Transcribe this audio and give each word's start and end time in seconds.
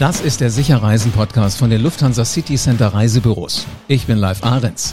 Das 0.00 0.20
ist 0.20 0.40
der 0.40 0.50
Sicherreisen-Podcast 0.50 1.56
von 1.56 1.70
den 1.70 1.80
Lufthansa 1.80 2.24
City 2.24 2.56
Center 2.56 2.88
Reisebüros. 2.88 3.64
Ich 3.86 4.06
bin 4.06 4.18
Live 4.18 4.42
Ahrens. 4.42 4.92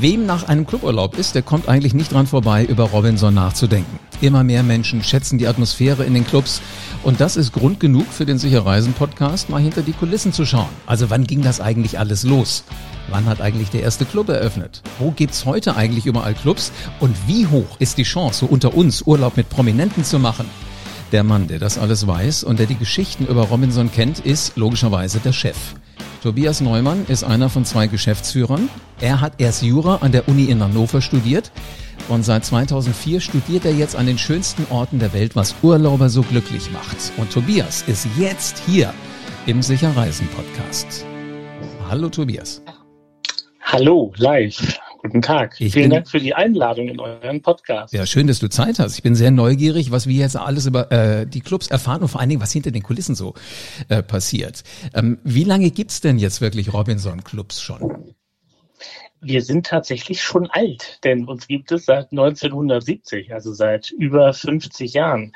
Wem 0.00 0.24
nach 0.24 0.48
einem 0.48 0.66
Cluburlaub 0.66 1.18
ist, 1.18 1.34
der 1.34 1.42
kommt 1.42 1.68
eigentlich 1.68 1.92
nicht 1.92 2.14
dran 2.14 2.26
vorbei, 2.26 2.64
über 2.64 2.84
Robinson 2.84 3.34
nachzudenken. 3.34 3.98
Immer 4.22 4.44
mehr 4.44 4.62
Menschen 4.62 5.04
schätzen 5.04 5.36
die 5.36 5.46
Atmosphäre 5.46 6.04
in 6.04 6.14
den 6.14 6.26
Clubs. 6.26 6.62
Und 7.02 7.20
das 7.20 7.36
ist 7.36 7.52
Grund 7.52 7.80
genug 7.80 8.06
für 8.06 8.24
den 8.24 8.38
Sicherreisen-Podcast, 8.38 9.50
mal 9.50 9.60
hinter 9.60 9.82
die 9.82 9.92
Kulissen 9.92 10.32
zu 10.32 10.46
schauen. 10.46 10.70
Also 10.86 11.10
wann 11.10 11.26
ging 11.26 11.42
das 11.42 11.60
eigentlich 11.60 11.98
alles 11.98 12.22
los? 12.22 12.64
Wann 13.10 13.26
hat 13.26 13.42
eigentlich 13.42 13.68
der 13.68 13.82
erste 13.82 14.06
Club 14.06 14.30
eröffnet? 14.30 14.80
Wo 14.98 15.10
gibt's 15.10 15.44
heute 15.44 15.76
eigentlich 15.76 16.06
überall 16.06 16.32
Clubs? 16.32 16.72
Und 16.98 17.14
wie 17.26 17.46
hoch 17.46 17.76
ist 17.78 17.98
die 17.98 18.04
Chance, 18.04 18.40
so 18.40 18.46
unter 18.46 18.74
uns 18.74 19.02
Urlaub 19.02 19.36
mit 19.36 19.50
Prominenten 19.50 20.02
zu 20.02 20.18
machen? 20.18 20.46
Der 21.12 21.24
Mann, 21.24 21.48
der 21.48 21.58
das 21.58 21.78
alles 21.78 22.06
weiß 22.06 22.44
und 22.44 22.58
der 22.58 22.66
die 22.66 22.76
Geschichten 22.76 23.26
über 23.26 23.44
Robinson 23.44 23.90
kennt, 23.90 24.20
ist 24.20 24.56
logischerweise 24.56 25.20
der 25.20 25.32
Chef. 25.32 25.56
Tobias 26.22 26.60
Neumann 26.60 27.06
ist 27.08 27.24
einer 27.24 27.48
von 27.48 27.64
zwei 27.64 27.86
Geschäftsführern. 27.86 28.68
Er 29.00 29.20
hat 29.20 29.34
erst 29.38 29.62
Jura 29.62 29.96
an 29.96 30.12
der 30.12 30.28
Uni 30.28 30.44
in 30.46 30.62
Hannover 30.62 31.00
studiert 31.00 31.50
und 32.08 32.24
seit 32.24 32.44
2004 32.44 33.20
studiert 33.20 33.64
er 33.64 33.72
jetzt 33.72 33.96
an 33.96 34.06
den 34.06 34.18
schönsten 34.18 34.66
Orten 34.70 34.98
der 34.98 35.14
Welt, 35.14 35.34
was 35.34 35.54
Urlauber 35.62 36.10
so 36.10 36.22
glücklich 36.22 36.70
macht. 36.72 36.96
Und 37.16 37.32
Tobias 37.32 37.84
ist 37.86 38.06
jetzt 38.18 38.62
hier 38.66 38.92
im 39.46 39.62
Sicherreisen 39.62 40.28
Podcast. 40.28 41.06
Hallo 41.88 42.10
Tobias. 42.10 42.60
Hallo, 43.62 44.12
live. 44.16 44.78
Guten 45.08 45.22
Tag. 45.22 45.58
Ich 45.58 45.72
Vielen 45.72 45.84
bin, 45.84 45.96
Dank 45.96 46.08
für 46.10 46.20
die 46.20 46.34
Einladung 46.34 46.88
in 46.88 47.00
euren 47.00 47.40
Podcast. 47.40 47.94
Ja, 47.94 48.04
schön, 48.04 48.26
dass 48.26 48.38
du 48.40 48.48
Zeit 48.48 48.78
hast. 48.78 48.96
Ich 48.96 49.02
bin 49.02 49.14
sehr 49.14 49.30
neugierig, 49.30 49.90
was 49.90 50.06
wir 50.06 50.16
jetzt 50.16 50.36
alles 50.36 50.66
über 50.66 50.92
äh, 50.92 51.26
die 51.26 51.40
Clubs 51.40 51.68
erfahren 51.68 52.02
und 52.02 52.08
vor 52.08 52.20
allen 52.20 52.28
Dingen, 52.28 52.42
was 52.42 52.52
hinter 52.52 52.70
den 52.70 52.82
Kulissen 52.82 53.14
so 53.14 53.32
äh, 53.88 54.02
passiert. 54.02 54.62
Ähm, 54.94 55.18
wie 55.24 55.44
lange 55.44 55.70
gibt's 55.70 56.02
denn 56.02 56.18
jetzt 56.18 56.42
wirklich 56.42 56.74
Robinson 56.74 57.24
Clubs 57.24 57.62
schon? 57.62 58.14
Wir 59.20 59.42
sind 59.42 59.66
tatsächlich 59.66 60.22
schon 60.22 60.48
alt, 60.50 61.00
denn 61.04 61.26
uns 61.26 61.48
gibt 61.48 61.72
es 61.72 61.86
seit 61.86 62.12
1970, 62.12 63.32
also 63.32 63.52
seit 63.52 63.90
über 63.90 64.32
50 64.32 64.94
Jahren. 64.94 65.32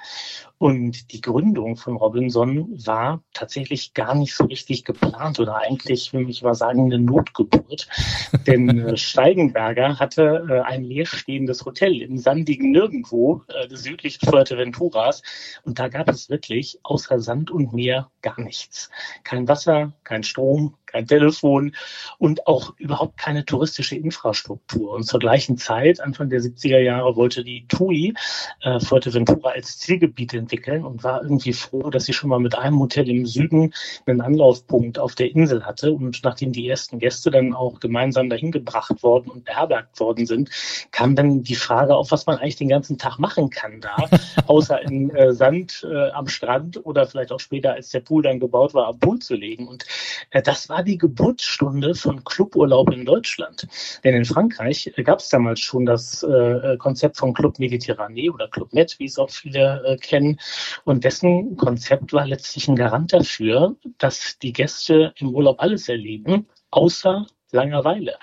Und 0.63 1.11
die 1.13 1.21
Gründung 1.21 1.75
von 1.75 1.97
Robinson 1.97 2.69
war 2.87 3.21
tatsächlich 3.33 3.95
gar 3.95 4.15
nicht 4.15 4.33
so 4.33 4.45
richtig 4.45 4.85
geplant 4.85 5.41
oder 5.41 5.57
eigentlich, 5.57 6.13
will 6.13 6.31
ich 6.31 6.43
mal 6.43 6.55
sagen, 6.55 6.85
eine 6.85 7.01
Notgeburt. 7.01 7.89
Denn 8.47 8.79
äh, 8.79 8.97
Steigenberger 8.97 9.99
hatte 9.99 10.47
äh, 10.49 10.61
ein 10.61 10.85
leerstehendes 10.85 11.65
Hotel 11.65 12.01
im 12.01 12.17
sandigen 12.17 12.71
Nirgendwo 12.71 13.43
äh, 13.49 13.75
südlich 13.75 14.21
Fuerteventuras. 14.25 15.23
Und 15.65 15.81
da 15.81 15.89
gab 15.89 16.09
es 16.09 16.31
wirklich 16.31 16.79
außer 16.85 17.19
Sand 17.19 17.51
und 17.51 17.73
Meer 17.73 18.13
gar 18.21 18.41
nichts. 18.41 18.89
Kein 19.25 19.49
Wasser, 19.49 19.95
kein 20.05 20.23
Strom, 20.23 20.77
kein 20.93 21.07
Telefon 21.07 21.75
und 22.19 22.47
auch 22.47 22.75
überhaupt 22.79 23.17
keine 23.19 23.45
touristische 23.45 23.97
Infrastruktur. 23.97 24.93
Und 24.93 25.05
zur 25.05 25.21
gleichen 25.21 25.57
Zeit, 25.57 26.01
Anfang 26.01 26.29
der 26.29 26.41
70er 26.41 26.79
Jahre, 26.79 27.17
wollte 27.17 27.43
die 27.43 27.67
TUI 27.67 28.15
äh, 28.61 28.79
Fuerteventura 28.79 29.51
als 29.51 29.79
Zielgebiet 29.79 30.35
entwickeln 30.35 30.85
und 30.85 31.03
war 31.03 31.23
irgendwie 31.23 31.53
froh, 31.53 31.91
dass 31.91 32.05
sie 32.05 32.13
schon 32.13 32.31
mal 32.31 32.39
mit 32.39 32.57
einem 32.57 32.79
Hotel 32.79 33.09
im 33.09 33.27
Süden 33.27 33.73
einen 34.07 34.21
Anlaufpunkt 34.21 34.99
auf 34.99 35.15
der 35.15 35.31
Insel 35.31 35.65
hatte. 35.65 35.93
Und 35.93 36.21
nachdem 36.23 36.53
die 36.53 36.69
ersten 36.69 36.99
Gäste 36.99 37.31
dann 37.31 37.55
auch 37.55 37.81
gemeinsam 37.81 38.29
dahin 38.29 38.53
gebracht 38.53 39.03
worden 39.03 39.31
und 39.31 39.45
beherbergt 39.45 39.99
worden 39.99 40.27
sind, 40.27 40.51
kam 40.91 41.17
dann 41.17 41.43
die 41.43 41.55
Frage 41.55 41.97
auf, 41.97 42.11
was 42.11 42.27
man 42.27 42.39
eigentlich 42.39 42.57
den 42.57 42.69
ganzen 42.69 42.99
Tag 42.99 43.19
machen 43.19 43.51
kann 43.51 43.81
da, 43.81 43.97
außer 44.47 44.83
in 44.83 45.11
äh, 45.11 45.33
Sand 45.33 45.87
äh, 45.91 46.11
am 46.11 46.29
Strand 46.29 46.85
oder 46.85 47.07
vielleicht 47.07 47.33
auch 47.33 47.41
später, 47.41 47.73
als 47.73 47.91
der 47.91 48.01
Pool 48.01 48.23
dann 48.23 48.41
gebaut 48.41 48.75
war, 48.75 48.89
am 48.89 48.99
Pool 48.99 49.19
zu 49.21 49.35
legen. 49.35 49.67
Und 49.69 49.87
äh, 50.31 50.43
das 50.43 50.69
war 50.69 50.82
die 50.83 50.99
Geburtsstunde 50.99 51.95
von 51.95 52.25
Cluburlaub 52.25 52.93
in 52.93 53.05
Deutschland. 53.05 53.67
Denn 54.05 54.15
in 54.15 54.25
Frankreich 54.25 54.93
gab 55.05 55.21
es 55.21 55.29
damals 55.29 55.61
schon 55.61 55.87
das 55.87 56.23
äh, 56.23 56.77
Konzept 56.79 57.17
von 57.17 57.35
Club 57.35 57.59
Mediterranee 57.59 58.31
oder 58.31 58.49
Club 58.49 58.73
Med, 58.73 58.99
wie 58.99 59.07
es 59.07 59.19
auch 59.19 59.31
viele 59.31 59.83
äh, 59.85 59.97
kennen. 59.97 60.39
Und 60.85 61.05
dessen 61.05 61.57
Konzept 61.57 62.13
war 62.13 62.27
letztlich 62.27 62.69
ein 62.69 62.77
Garant 62.77 63.13
dafür, 63.13 63.77
dass 63.99 64.39
die 64.39 64.53
Gäste 64.53 65.13
im 65.17 65.35
Urlaub 65.35 65.61
alles 65.61 65.89
erleben, 65.89 66.47
außer 66.71 67.27
Langeweile. 67.53 68.15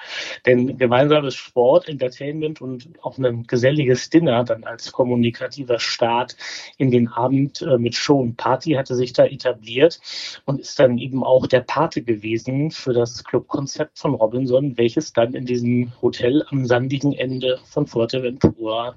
Denn 0.45 0.78
gemeinsames 0.78 1.35
Sport, 1.35 1.88
Entertainment 1.88 2.62
und 2.62 2.90
auch 3.01 3.17
ein 3.17 3.44
geselliges 3.44 4.09
Dinner 4.09 4.44
dann 4.44 4.63
als 4.63 4.91
kommunikativer 4.91 5.79
Start 5.79 6.35
in 6.78 6.91
den 6.91 7.07
Abend 7.07 7.62
äh, 7.62 7.78
mit 7.78 7.95
Show 7.95 8.19
und 8.19 8.38
Party 8.38 8.73
hatte 8.73 8.95
sich 8.95 9.13
da 9.13 9.25
etabliert 9.25 10.00
und 10.45 10.59
ist 10.59 10.79
dann 10.79 10.97
eben 10.97 11.23
auch 11.23 11.47
der 11.47 11.62
Pate 11.62 12.01
gewesen 12.01 12.72
für 12.72 12.94
das 12.94 13.23
Clubkonzept 13.23 14.00
von 14.00 14.16
Robinson, 14.16 14.78
welches 14.78 15.13
dann 15.13 15.34
in 15.34 15.45
diesem 15.45 15.91
Hotel 16.01 16.44
am 16.50 16.66
sandigen 16.66 17.13
Ende 17.13 17.59
von 17.66 17.85
Fuerteventura 17.88 18.95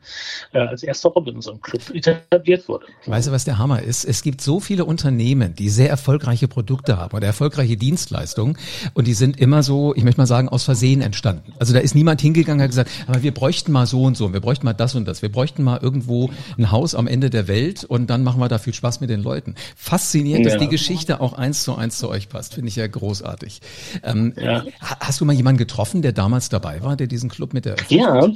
äh, 0.53 0.59
als 0.59 0.83
erster 0.83 1.11
Robinson 1.11 1.61
Club 1.61 1.83
etabliert 1.95 2.69
wurde. 2.69 2.87
Weißt 3.07 3.29
du, 3.29 3.33
was 3.33 3.45
der 3.45 3.59
Hammer 3.59 3.83
ist? 3.83 4.05
Es 4.05 4.23
gibt 4.23 4.41
so 4.41 4.61
viele 4.61 4.85
Unternehmen, 4.85 5.55
die 5.55 5.69
sehr 5.69 5.91
erfolgreiche 5.91 6.49
Produkte 6.49 6.97
haben 6.97 7.17
oder 7.17 7.27
erfolgreiche 7.27 7.77
Dienstleistungen 7.77 8.57
und 8.95 9.07
die 9.07 9.15
sind 9.15 9.39
immer 9.39 9.63
so, 9.63 9.95
ich 9.95 10.05
möchte 10.05 10.21
mal 10.21 10.22
mal 10.23 10.27
sagen, 10.27 10.49
aus 10.49 10.65
Versehen 10.65 11.01
entstanden. 11.01 11.53
Also 11.59 11.73
da 11.73 11.81
ist 11.81 11.95
niemand 11.95 12.21
hingegangen 12.21 12.61
und 12.61 12.65
hat 12.65 12.71
gesagt, 12.71 12.91
aber 13.07 13.23
wir 13.23 13.35
bräuchten 13.35 13.73
mal 13.73 13.87
so 13.87 14.05
und 14.05 14.17
so, 14.17 14.33
wir 14.33 14.41
bräuchten 14.41 14.65
mal 14.65 14.73
das 14.73 14.95
und 14.95 15.07
das, 15.07 15.23
wir 15.23 15.31
bräuchten 15.31 15.63
mal 15.63 15.79
irgendwo 15.83 16.31
ein 16.59 16.71
Haus 16.71 16.95
am 16.95 17.07
Ende 17.07 17.31
der 17.31 17.49
Welt 17.49 17.85
und 17.85 18.09
dann 18.09 18.23
machen 18.23 18.41
wir 18.41 18.49
da 18.49 18.59
viel 18.59 18.75
Spaß 18.75 19.01
mit 19.01 19.11
den 19.11 19.23
Leuten. 19.23 19.55
Faszinierend, 19.77 20.47
ja. 20.47 20.53
dass 20.53 20.61
die 20.61 20.69
Geschichte 20.69 21.21
auch 21.21 21.33
eins 21.33 21.63
zu 21.65 21.75
eins 21.75 21.99
zu 21.99 22.09
euch 22.09 22.29
passt, 22.29 22.55
finde 22.55 22.69
ich 22.69 22.77
ja 22.77 22.87
großartig. 22.87 23.61
Ähm, 24.03 24.35
ja. 24.37 24.65
Hast 24.81 25.21
du 25.21 25.25
mal 25.25 25.33
jemanden 25.33 25.59
getroffen, 25.59 26.03
der 26.03 26.13
damals 26.13 26.49
dabei 26.49 26.83
war, 26.83 26.97
der 26.97 27.07
diesen 27.07 27.29
Club 27.29 27.53
mit 27.53 27.65
der 27.65 27.77
Ja, 27.89 28.29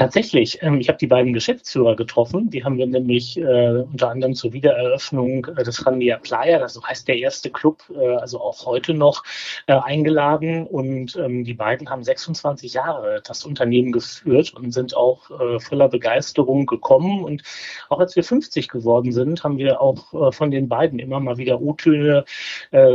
Tatsächlich, 0.00 0.62
ähm, 0.62 0.80
ich 0.80 0.88
habe 0.88 0.96
die 0.96 1.06
beiden 1.06 1.34
Geschäftsführer 1.34 1.94
getroffen. 1.94 2.48
Die 2.48 2.64
haben 2.64 2.78
wir 2.78 2.86
nämlich 2.86 3.36
äh, 3.36 3.82
unter 3.82 4.08
anderem 4.08 4.34
zur 4.34 4.54
Wiedereröffnung 4.54 5.44
äh, 5.44 5.62
des 5.62 5.84
Randia 5.84 6.16
Playa, 6.16 6.58
das 6.58 6.80
heißt 6.82 7.06
der 7.06 7.18
erste 7.18 7.50
Club, 7.50 7.82
äh, 7.94 8.14
also 8.14 8.40
auch 8.40 8.64
heute 8.64 8.94
noch, 8.94 9.22
äh, 9.66 9.74
eingeladen. 9.74 10.66
Und 10.66 11.16
ähm, 11.16 11.44
die 11.44 11.52
beiden 11.52 11.90
haben 11.90 12.02
26 12.02 12.72
Jahre 12.72 13.20
das 13.26 13.44
Unternehmen 13.44 13.92
geführt 13.92 14.54
und 14.54 14.72
sind 14.72 14.96
auch 14.96 15.30
äh, 15.38 15.60
voller 15.60 15.90
Begeisterung 15.90 16.64
gekommen. 16.64 17.22
Und 17.22 17.42
auch 17.90 18.00
als 18.00 18.16
wir 18.16 18.24
50 18.24 18.68
geworden 18.68 19.12
sind, 19.12 19.44
haben 19.44 19.58
wir 19.58 19.82
auch 19.82 20.14
äh, 20.14 20.32
von 20.32 20.50
den 20.50 20.66
beiden 20.70 20.98
immer 20.98 21.20
mal 21.20 21.36
wieder 21.36 21.60
O-Töne 21.60 22.24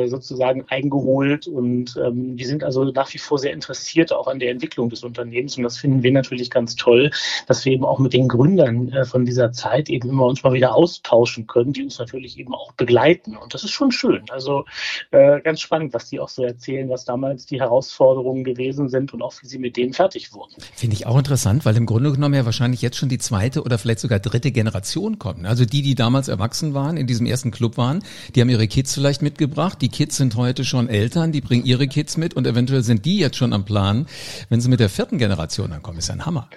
sozusagen 0.06 0.66
eingeholt. 0.70 1.48
Und 1.48 2.00
ähm, 2.04 2.38
die 2.38 2.46
sind 2.46 2.64
also 2.64 2.86
nach 2.86 3.14
wie 3.14 3.18
vor 3.18 3.38
sehr 3.38 3.54
interessiert 3.54 4.12
auch 4.12 4.28
an 4.28 4.40
der 4.40 4.50
Entwicklung 4.50 4.90
des 4.90 5.04
Unternehmens. 5.04 5.58
Und 5.58 5.64
das 5.64 5.78
finden 5.78 6.02
wir 6.02 6.12
natürlich 6.12 6.50
ganz 6.50 6.76
toll 6.76 6.95
toll, 6.96 7.12
dass 7.48 7.66
wir 7.66 7.74
eben 7.74 7.86
auch 7.86 8.00
mit 8.00 8.14
den 8.14 8.28
Gründern 8.28 8.90
äh, 8.90 9.06
von 9.06 9.26
dieser 9.26 9.52
Zeit 9.52 9.90
eben 9.90 10.10
immer 10.10 10.26
uns 10.26 10.44
mal 10.44 10.54
wieder 10.54 10.76
austauschen 10.76 11.48
können, 11.48 11.74
die 11.74 11.84
uns 11.84 12.00
natürlich 12.00 12.40
eben 12.40 12.54
auch 12.54 12.72
begleiten. 12.74 13.36
Und 13.36 13.54
das 13.54 13.64
ist 13.64 13.72
schon 13.72 13.92
schön. 13.92 14.24
Also 14.30 14.66
äh, 15.12 15.42
ganz 15.42 15.62
spannend, 15.62 15.94
was 15.94 16.10
die 16.10 16.20
auch 16.20 16.30
so 16.30 16.44
erzählen, 16.44 16.90
was 16.90 17.06
damals 17.06 17.46
die 17.46 17.60
Herausforderungen 17.60 18.44
gewesen 18.44 18.90
sind 18.90 19.14
und 19.14 19.22
auch 19.22 19.34
wie 19.42 19.48
sie 19.48 19.60
mit 19.60 19.78
denen 19.78 19.94
fertig 19.94 20.34
wurden. 20.34 20.54
Finde 20.74 20.96
ich 20.96 21.06
auch 21.06 21.18
interessant, 21.18 21.66
weil 21.66 21.76
im 21.76 21.86
Grunde 21.86 22.12
genommen 22.12 22.34
ja 22.34 22.46
wahrscheinlich 22.46 22.82
jetzt 22.82 22.98
schon 22.98 23.10
die 23.10 23.18
zweite 23.18 23.64
oder 23.64 23.78
vielleicht 23.78 24.00
sogar 24.00 24.20
dritte 24.20 24.52
Generation 24.52 25.20
kommt. 25.20 25.46
Also 25.46 25.66
die, 25.66 25.82
die 25.82 25.96
damals 25.96 26.28
erwachsen 26.28 26.74
waren, 26.74 26.98
in 26.98 27.08
diesem 27.08 27.26
ersten 27.26 27.52
Club 27.52 27.78
waren, 27.78 28.04
die 28.34 28.42
haben 28.42 28.50
ihre 28.50 28.68
Kids 28.68 28.94
vielleicht 28.94 29.22
mitgebracht. 29.22 29.82
Die 29.82 29.90
Kids 29.90 30.18
sind 30.18 30.36
heute 30.36 30.64
schon 30.64 30.90
Eltern, 30.90 31.32
die 31.32 31.42
bringen 31.42 31.66
ihre 31.66 31.88
Kids 31.88 32.18
mit 32.18 32.34
und 32.34 32.48
eventuell 32.48 32.84
sind 32.84 33.06
die 33.06 33.18
jetzt 33.18 33.38
schon 33.38 33.54
am 33.54 33.66
Plan, 33.66 34.08
wenn 34.50 34.62
sie 34.62 34.70
mit 34.70 34.80
der 34.80 34.90
vierten 34.90 35.18
Generation 35.18 35.72
ankommen. 35.72 35.98
Ist 35.98 36.08
ja 36.08 36.16
ein 36.16 36.26
Hammer. 36.26 36.50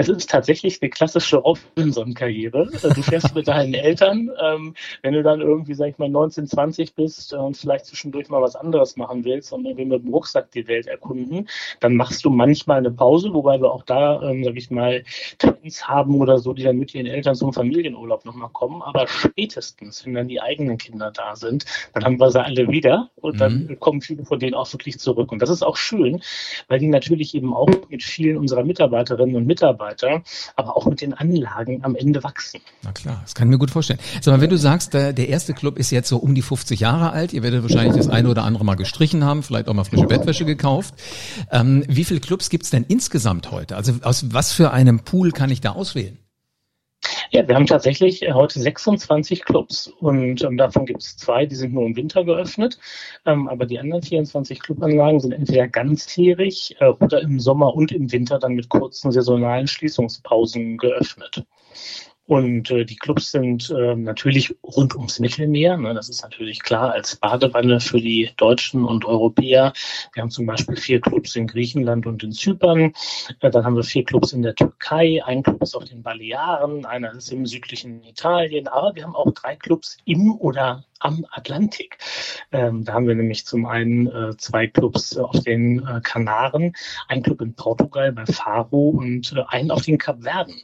Es 0.00 0.08
ist 0.08 0.30
tatsächlich 0.30 0.80
eine 0.80 0.88
klassische 0.88 1.36
Robinson-Karriere. 1.36 2.70
Du 2.70 3.02
fährst 3.02 3.34
mit 3.34 3.48
deinen 3.48 3.74
Eltern. 3.74 4.30
Ähm, 4.42 4.74
wenn 5.02 5.12
du 5.12 5.22
dann 5.22 5.42
irgendwie, 5.42 5.74
sag 5.74 5.88
ich 5.88 5.98
mal, 5.98 6.08
19, 6.08 6.46
20 6.46 6.94
bist 6.94 7.34
und 7.34 7.54
vielleicht 7.54 7.84
zwischendurch 7.84 8.30
mal 8.30 8.40
was 8.40 8.56
anderes 8.56 8.96
machen 8.96 9.26
willst 9.26 9.52
und 9.52 9.66
irgendwie 9.66 9.84
mit 9.84 10.02
dem 10.02 10.10
Rucksack 10.10 10.52
die 10.52 10.66
Welt 10.68 10.86
erkunden, 10.86 11.46
dann 11.80 11.96
machst 11.96 12.24
du 12.24 12.30
manchmal 12.30 12.78
eine 12.78 12.90
Pause, 12.90 13.34
wobei 13.34 13.60
wir 13.60 13.70
auch 13.70 13.82
da, 13.82 14.22
ähm, 14.22 14.42
sag 14.42 14.56
ich 14.56 14.70
mal, 14.70 15.04
Trends 15.36 15.86
haben 15.86 16.18
oder 16.18 16.38
so, 16.38 16.54
die 16.54 16.62
dann 16.62 16.78
mit 16.78 16.94
ihren 16.94 17.06
Eltern 17.06 17.34
zum 17.34 17.52
Familienurlaub 17.52 18.24
nochmal 18.24 18.48
kommen. 18.54 18.80
Aber 18.80 19.06
spätestens, 19.06 20.06
wenn 20.06 20.14
dann 20.14 20.28
die 20.28 20.40
eigenen 20.40 20.78
Kinder 20.78 21.10
da 21.10 21.36
sind, 21.36 21.66
dann 21.92 22.06
haben 22.06 22.18
wir 22.18 22.30
sie 22.30 22.42
alle 22.42 22.68
wieder 22.68 23.10
und 23.16 23.38
dann 23.38 23.66
mhm. 23.66 23.80
kommen 23.80 24.00
viele 24.00 24.24
von 24.24 24.38
denen 24.38 24.54
auch 24.54 24.72
wirklich 24.72 24.98
zurück. 24.98 25.30
Und 25.30 25.42
das 25.42 25.50
ist 25.50 25.62
auch 25.62 25.76
schön, 25.76 26.22
weil 26.68 26.78
die 26.78 26.88
natürlich 26.88 27.34
eben 27.34 27.52
auch 27.52 27.68
mit 27.90 28.02
vielen 28.02 28.38
unserer 28.38 28.64
Mitarbeiterinnen 28.64 29.36
und 29.36 29.46
Mitarbeiter 29.46 29.89
weiter, 29.90 30.22
aber 30.56 30.76
auch 30.76 30.86
mit 30.86 31.00
den 31.00 31.14
Anlagen 31.14 31.84
am 31.84 31.96
Ende 31.96 32.22
wachsen. 32.22 32.60
Na 32.82 32.92
klar, 32.92 33.20
das 33.22 33.34
kann 33.34 33.48
ich 33.48 33.50
mir 33.50 33.58
gut 33.58 33.70
vorstellen. 33.70 34.00
Sag 34.20 34.34
mal, 34.34 34.40
wenn 34.40 34.50
du 34.50 34.58
sagst, 34.58 34.94
der, 34.94 35.12
der 35.12 35.28
erste 35.28 35.54
Club 35.54 35.78
ist 35.78 35.90
jetzt 35.90 36.08
so 36.08 36.18
um 36.18 36.34
die 36.34 36.42
50 36.42 36.80
Jahre 36.80 37.12
alt, 37.12 37.32
ihr 37.32 37.42
werdet 37.42 37.62
wahrscheinlich 37.62 37.96
das 37.96 38.08
eine 38.08 38.28
oder 38.28 38.44
andere 38.44 38.64
mal 38.64 38.76
gestrichen 38.76 39.24
haben, 39.24 39.42
vielleicht 39.42 39.68
auch 39.68 39.74
mal 39.74 39.84
frische 39.84 40.06
Bettwäsche 40.06 40.44
gekauft. 40.44 40.94
Ähm, 41.50 41.84
wie 41.88 42.04
viele 42.04 42.20
Clubs 42.20 42.50
gibt's 42.50 42.70
denn 42.70 42.84
insgesamt 42.84 43.50
heute? 43.50 43.76
Also 43.76 43.94
aus 44.02 44.26
was 44.32 44.52
für 44.52 44.70
einem 44.70 45.00
Pool 45.00 45.32
kann 45.32 45.50
ich 45.50 45.60
da 45.60 45.72
auswählen? 45.72 46.18
Ja, 47.32 47.46
wir 47.46 47.54
haben 47.54 47.66
tatsächlich 47.66 48.22
äh, 48.22 48.32
heute 48.32 48.58
26 48.58 49.44
Clubs 49.44 49.86
und 49.86 50.42
ähm, 50.42 50.56
davon 50.56 50.84
gibt 50.84 51.02
es 51.02 51.16
zwei, 51.16 51.46
die 51.46 51.54
sind 51.54 51.72
nur 51.72 51.86
im 51.86 51.94
Winter 51.94 52.24
geöffnet, 52.24 52.76
ähm, 53.24 53.46
aber 53.46 53.66
die 53.66 53.78
anderen 53.78 54.02
24 54.02 54.60
Clubanlagen 54.60 55.20
sind 55.20 55.30
entweder 55.30 55.68
ganzjährig 55.68 56.74
äh, 56.80 56.88
oder 56.88 57.20
im 57.20 57.38
Sommer 57.38 57.72
und 57.76 57.92
im 57.92 58.10
Winter 58.10 58.40
dann 58.40 58.54
mit 58.54 58.68
kurzen 58.68 59.12
saisonalen 59.12 59.68
Schließungspausen 59.68 60.76
geöffnet. 60.76 61.44
Und 62.30 62.70
äh, 62.70 62.84
die 62.84 62.94
Clubs 62.94 63.32
sind 63.32 63.70
äh, 63.70 63.96
natürlich 63.96 64.54
rund 64.62 64.94
ums 64.94 65.18
Mittelmeer. 65.18 65.76
Ne? 65.76 65.94
Das 65.94 66.08
ist 66.08 66.22
natürlich 66.22 66.62
klar 66.62 66.92
als 66.92 67.16
Badewanne 67.16 67.80
für 67.80 68.00
die 68.00 68.30
Deutschen 68.36 68.84
und 68.84 69.04
Europäer. 69.04 69.72
Wir 70.12 70.22
haben 70.22 70.30
zum 70.30 70.46
Beispiel 70.46 70.76
vier 70.76 71.00
Clubs 71.00 71.34
in 71.34 71.48
Griechenland 71.48 72.06
und 72.06 72.22
in 72.22 72.30
Zypern. 72.30 72.92
Äh, 73.40 73.50
dann 73.50 73.64
haben 73.64 73.74
wir 73.74 73.82
vier 73.82 74.04
Clubs 74.04 74.32
in 74.32 74.42
der 74.42 74.54
Türkei. 74.54 75.20
Ein 75.24 75.42
Club 75.42 75.60
ist 75.60 75.74
auf 75.74 75.86
den 75.86 76.04
Balearen. 76.04 76.86
Einer 76.86 77.12
ist 77.14 77.32
im 77.32 77.46
südlichen 77.46 78.04
Italien. 78.04 78.68
Aber 78.68 78.94
wir 78.94 79.02
haben 79.02 79.16
auch 79.16 79.32
drei 79.32 79.56
Clubs 79.56 79.96
im 80.04 80.30
oder 80.38 80.84
am 81.00 81.26
Atlantik. 81.30 81.98
Ähm, 82.52 82.84
da 82.84 82.94
haben 82.94 83.08
wir 83.08 83.14
nämlich 83.14 83.46
zum 83.46 83.66
einen 83.66 84.06
äh, 84.06 84.36
zwei 84.36 84.66
Clubs 84.66 85.16
äh, 85.16 85.20
auf 85.20 85.40
den 85.40 85.86
äh, 85.86 86.00
Kanaren, 86.02 86.74
ein 87.08 87.22
Club 87.22 87.40
in 87.40 87.54
Portugal 87.54 88.12
bei 88.12 88.26
Faro 88.26 88.90
und 88.90 89.32
äh, 89.36 89.42
einen 89.48 89.70
auf 89.70 89.82
den 89.82 89.98
Kapverden. 89.98 90.62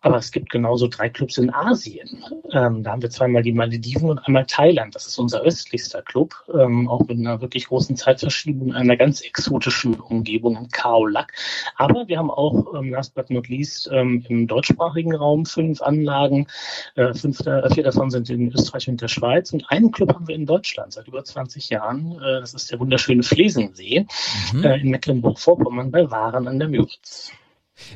Aber 0.00 0.16
es 0.16 0.30
gibt 0.30 0.50
genauso 0.50 0.88
drei 0.88 1.08
Clubs 1.08 1.38
in 1.38 1.52
Asien. 1.52 2.24
Ähm, 2.52 2.82
da 2.82 2.92
haben 2.92 3.02
wir 3.02 3.10
zweimal 3.10 3.42
die 3.42 3.52
Malediven 3.52 4.10
und 4.10 4.18
einmal 4.20 4.46
Thailand. 4.46 4.94
Das 4.94 5.06
ist 5.06 5.18
unser 5.18 5.42
östlichster 5.42 6.02
Club, 6.02 6.34
ähm, 6.54 6.88
auch 6.88 7.00
mit 7.00 7.18
einer 7.18 7.40
wirklich 7.40 7.66
großen 7.66 7.96
Zeitverschiebung, 7.96 8.74
einer 8.74 8.96
ganz 8.96 9.20
exotischen 9.20 9.98
Umgebung 9.98 10.56
in 10.56 10.68
Khao 10.68 11.06
Lak. 11.06 11.32
Aber 11.76 12.08
wir 12.08 12.18
haben 12.18 12.30
auch, 12.30 12.74
ähm, 12.74 12.90
last 12.90 13.14
but 13.14 13.30
not 13.30 13.48
least, 13.48 13.88
ähm, 13.92 14.24
im 14.28 14.46
deutschsprachigen 14.46 15.14
Raum 15.14 15.46
fünf 15.46 15.82
Anlagen. 15.82 16.46
Äh, 16.94 17.14
fünf, 17.14 17.40
äh, 17.40 17.68
vier 17.70 17.84
davon 17.84 18.10
sind 18.10 18.30
in 18.30 18.52
Österreich 18.52 18.88
und 18.88 19.00
der 19.00 19.08
Schweiz 19.08 19.52
und 19.52 19.67
einen 19.68 19.92
Club 19.92 20.14
haben 20.14 20.26
wir 20.26 20.34
in 20.34 20.46
Deutschland 20.46 20.92
seit 20.92 21.06
über 21.06 21.22
20 21.22 21.68
Jahren. 21.68 22.12
Äh, 22.12 22.40
das 22.40 22.54
ist 22.54 22.70
der 22.70 22.80
wunderschöne 22.80 23.22
Flesensee 23.22 24.06
mhm. 24.52 24.64
Äh, 24.64 24.80
in 24.80 24.90
Mecklenburg-Vorpommern 24.90 25.90
bei 25.90 26.10
Waren 26.10 26.48
an 26.48 26.58
der 26.58 26.68
Müritz. 26.68 27.30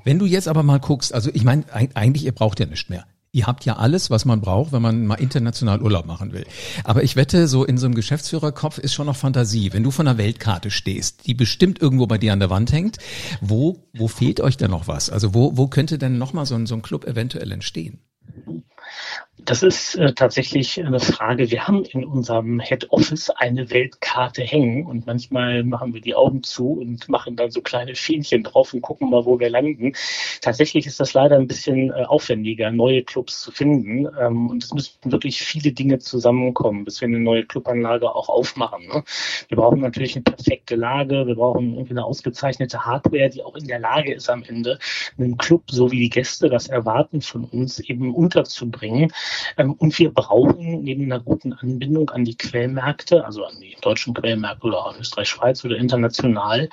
Wenn 0.05 0.19
du 0.19 0.27
jetzt 0.27 0.49
aber 0.49 0.63
mal 0.63 0.79
guckst, 0.79 1.13
also 1.13 1.31
ich 1.33 1.45
meine, 1.45 1.65
eigentlich, 1.73 2.25
ihr 2.25 2.33
braucht 2.33 2.61
ja 2.61 2.67
nicht 2.67 2.89
mehr. 2.89 3.05
Ihr 3.35 3.47
habt 3.47 3.65
ja 3.65 3.77
alles, 3.77 4.11
was 4.11 4.27
man 4.27 4.43
braucht, 4.43 4.73
wenn 4.73 4.83
man 4.83 5.07
mal 5.07 5.15
international 5.15 5.81
Urlaub 5.81 6.05
machen 6.05 6.35
will. 6.35 6.45
Aber 6.85 7.03
ich 7.03 7.17
wette, 7.17 7.49
so 7.49 7.65
in 7.65 7.79
so 7.79 7.87
einem 7.87 7.95
Geschäftsführerkopf 7.95 8.77
ist 8.77 8.93
schon 8.93 9.07
noch 9.07 9.17
Fantasie. 9.17 9.73
Wenn 9.73 9.83
du 9.83 9.91
von 9.91 10.07
einer 10.07 10.19
Weltkarte 10.19 10.71
stehst, 10.71 11.27
die 11.27 11.33
bestimmt 11.33 11.81
irgendwo 11.81 12.07
bei 12.07 12.19
dir 12.19 12.35
an 12.35 12.41
der 12.41 12.51
Wand 12.51 12.73
hängt, 12.73 12.99
wo, 13.41 13.89
wo 13.95 14.07
fehlt 14.07 14.43
euch 14.43 14.59
denn 14.59 14.71
noch 14.71 14.87
was? 14.87 15.09
Also 15.09 15.33
wo, 15.33 15.57
wo 15.57 15.67
könnte 15.67 15.97
denn 15.97 16.19
nochmal 16.19 16.45
so 16.45 16.55
ein, 16.55 16.67
so 16.67 16.75
ein 16.75 16.83
Club 16.83 17.07
eventuell 17.07 17.51
entstehen? 17.53 18.01
Das 19.45 19.65
ist 19.65 19.97
äh, 19.97 20.13
tatsächlich 20.13 20.85
eine 20.85 21.01
Frage. 21.01 21.51
Wir 21.51 21.67
haben 21.67 21.85
in 21.85 22.05
unserem 22.05 22.61
Head 22.61 22.93
Office 22.93 23.29
eine 23.31 23.71
Weltkarte 23.71 24.43
hängen 24.43 24.87
und 24.87 25.07
manchmal 25.07 25.65
machen 25.65 25.95
wir 25.95 26.01
die 26.01 26.15
Augen 26.15 26.45
zu 26.45 26.75
und 26.81 27.09
machen 27.09 27.35
dann 27.35 27.51
so 27.51 27.61
kleine 27.61 27.97
Fähnchen 27.97 28.45
drauf 28.45 28.73
und 28.73 28.83
gucken 28.83 29.11
mal, 29.11 29.25
wo 29.25 29.41
wir 29.41 29.51
landen. 29.51 29.95
Tatsächlich 30.43 30.87
ist 30.87 31.01
das 31.01 31.15
leider 31.15 31.37
ein 31.37 31.49
bisschen 31.49 31.91
äh, 31.91 32.05
aufwendiger, 32.05 32.71
neue 32.71 33.03
Clubs 33.03 33.41
zu 33.41 33.51
finden. 33.51 34.07
Ähm, 34.21 34.49
und 34.49 34.63
es 34.63 34.73
müssten 34.73 35.11
wirklich 35.11 35.41
viele 35.41 35.73
Dinge 35.73 35.99
zusammenkommen, 35.99 36.85
bis 36.85 37.01
wir 37.01 37.09
eine 37.09 37.19
neue 37.19 37.45
Clubanlage 37.45 38.15
auch 38.15 38.29
aufmachen. 38.29 38.87
Ne? 38.87 39.03
Wir 39.49 39.57
brauchen 39.57 39.81
natürlich 39.81 40.15
eine 40.15 40.23
perfekte 40.23 40.77
Lage. 40.77 41.27
Wir 41.27 41.35
brauchen 41.35 41.73
irgendwie 41.73 41.95
eine 41.95 42.05
ausgezeichnete 42.05 42.85
Hardware, 42.85 43.29
die 43.29 43.43
auch 43.43 43.57
in 43.57 43.67
der 43.67 43.81
Lage 43.81 44.15
ist, 44.15 44.31
am 44.31 44.45
Ende 44.45 44.79
einen 45.19 45.37
Club, 45.37 45.65
so 45.69 45.91
wie 45.91 45.99
die 45.99 46.11
Gäste 46.11 46.49
das 46.49 46.69
erwarten 46.69 47.23
von 47.23 47.45
uns, 47.45 47.81
eben 47.81 48.15
unterzubringen. 48.15 49.11
Ähm, 49.57 49.73
und 49.73 49.99
wir 49.99 50.13
brauchen 50.13 50.83
neben 50.83 51.05
einer 51.05 51.21
guten 51.21 51.53
Anbindung 51.53 52.11
an 52.11 52.25
die 52.25 52.37
Quellmärkte, 52.37 53.25
also 53.25 53.45
an 53.45 53.55
die 53.61 53.77
deutschen 53.81 54.15
Quellmärkte 54.15 54.67
oder 54.67 54.87
auch 54.87 54.99
Österreich, 54.99 55.29
Schweiz 55.29 55.65
oder 55.65 55.77
international, 55.77 56.69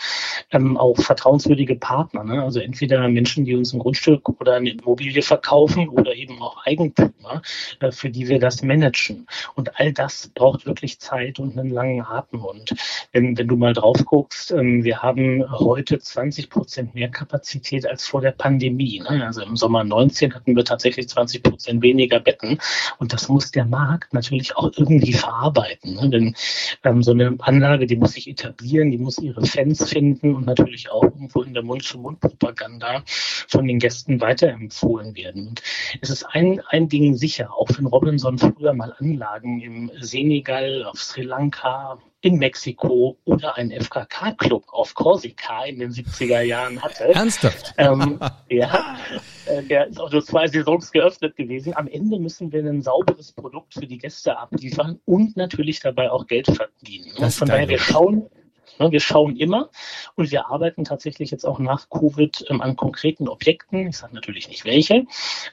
ähm, 0.51 0.77
auch 0.77 0.97
vertrauenswürdige 0.97 1.75
Partner. 1.75 2.23
Ne? 2.23 2.43
Also 2.43 2.59
entweder 2.59 3.07
Menschen, 3.07 3.45
die 3.45 3.55
uns 3.55 3.73
ein 3.73 3.79
Grundstück 3.79 4.27
oder 4.39 4.55
eine 4.55 4.71
Immobilie 4.71 5.21
verkaufen 5.21 5.89
oder 5.89 6.15
eben 6.15 6.41
auch 6.41 6.65
Eigentümer, 6.65 7.41
äh, 7.79 7.91
für 7.91 8.09
die 8.09 8.27
wir 8.27 8.39
das 8.39 8.63
managen. 8.63 9.27
Und 9.55 9.79
all 9.79 9.93
das 9.93 10.29
braucht 10.33 10.65
wirklich 10.65 10.99
Zeit 10.99 11.39
und 11.39 11.57
einen 11.57 11.69
langen 11.69 12.01
Atem. 12.01 12.43
Und 12.43 12.73
wenn, 13.11 13.37
wenn 13.37 13.47
du 13.47 13.55
mal 13.55 13.73
drauf 13.73 14.03
guckst, 14.05 14.51
ähm, 14.51 14.83
wir 14.83 15.01
haben 15.01 15.45
heute 15.51 15.99
20 15.99 16.49
Prozent 16.49 16.95
mehr 16.95 17.09
Kapazität 17.09 17.85
als 17.85 18.07
vor 18.07 18.21
der 18.21 18.31
Pandemie. 18.31 18.99
Ne? 18.99 19.25
Also 19.25 19.41
im 19.41 19.55
Sommer 19.55 19.83
19 19.83 20.33
hatten 20.33 20.55
wir 20.55 20.65
tatsächlich 20.65 21.09
20 21.09 21.43
Prozent 21.43 21.81
weniger 21.81 22.19
Betten 22.19 22.48
werden. 22.49 22.59
Und 22.97 23.13
das 23.13 23.29
muss 23.29 23.51
der 23.51 23.65
Markt 23.65 24.13
natürlich 24.13 24.57
auch 24.57 24.71
irgendwie 24.75 25.13
verarbeiten. 25.13 25.95
Ne? 25.95 26.09
Denn 26.09 26.35
ähm, 26.83 27.03
so 27.03 27.11
eine 27.11 27.35
Anlage, 27.39 27.85
die 27.85 27.95
muss 27.95 28.13
sich 28.13 28.27
etablieren, 28.27 28.91
die 28.91 28.97
muss 28.97 29.17
ihre 29.19 29.45
Fans 29.45 29.87
finden 29.87 30.35
und 30.35 30.45
natürlich 30.45 30.91
auch 30.91 31.03
irgendwo 31.03 31.41
in 31.41 31.53
der 31.53 31.63
Mund-zu-Mund-Propaganda 31.63 33.03
von 33.05 33.67
den 33.67 33.79
Gästen 33.79 34.21
weiterempfohlen 34.21 35.15
werden. 35.15 35.49
Und 35.49 35.61
es 36.01 36.09
ist 36.09 36.23
ein, 36.23 36.61
ein 36.69 36.89
Ding 36.89 37.15
sicher, 37.15 37.53
auch 37.53 37.69
wenn 37.77 37.85
Robinson 37.85 38.37
früher 38.37 38.73
mal 38.73 38.93
Anlagen 38.99 39.61
im 39.61 39.91
Senegal, 39.99 40.83
auf 40.85 40.99
Sri 40.99 41.23
Lanka, 41.23 41.99
in 42.21 42.37
Mexiko 42.37 43.17
oder 43.23 43.55
ein 43.55 43.71
FKK-Club 43.71 44.65
auf 44.71 44.93
Korsika 44.93 45.63
in 45.63 45.79
den 45.79 45.91
70er 45.91 46.41
Jahren 46.41 46.81
hatte. 46.81 47.13
Ernsthaft? 47.13 47.73
Ähm, 47.77 48.19
ja, 48.49 48.97
äh, 49.45 49.63
der 49.63 49.87
ist 49.87 49.99
auch 49.99 50.11
nur 50.11 50.23
zwei 50.23 50.47
Saisons 50.47 50.91
geöffnet 50.91 51.37
gewesen. 51.37 51.75
Am 51.75 51.87
Ende 51.87 52.19
müssen 52.19 52.51
wir 52.51 52.63
ein 52.63 52.81
sauberes 52.81 53.31
Produkt 53.31 53.73
für 53.73 53.87
die 53.87 53.97
Gäste 53.97 54.37
abliefern 54.37 54.99
und 55.05 55.37
natürlich 55.37 55.79
dabei 55.79 56.11
auch 56.11 56.27
Geld 56.27 56.47
verdienen. 56.47 57.11
Und 57.17 57.33
von 57.33 57.47
daher, 57.47 57.69
wir 57.69 57.79
schauen, 57.79 58.29
ne, 58.79 58.91
wir 58.91 58.99
schauen 58.99 59.37
immer 59.37 59.69
und 60.15 60.29
wir 60.29 60.47
arbeiten 60.47 60.83
tatsächlich 60.83 61.31
jetzt 61.31 61.45
auch 61.45 61.59
nach 61.59 61.89
Covid 61.89 62.45
ähm, 62.49 62.61
an 62.61 62.75
konkreten 62.75 63.29
Objekten. 63.29 63.87
Ich 63.87 63.97
sage 63.97 64.13
natürlich 64.13 64.49
nicht 64.49 64.65
welche, 64.65 65.05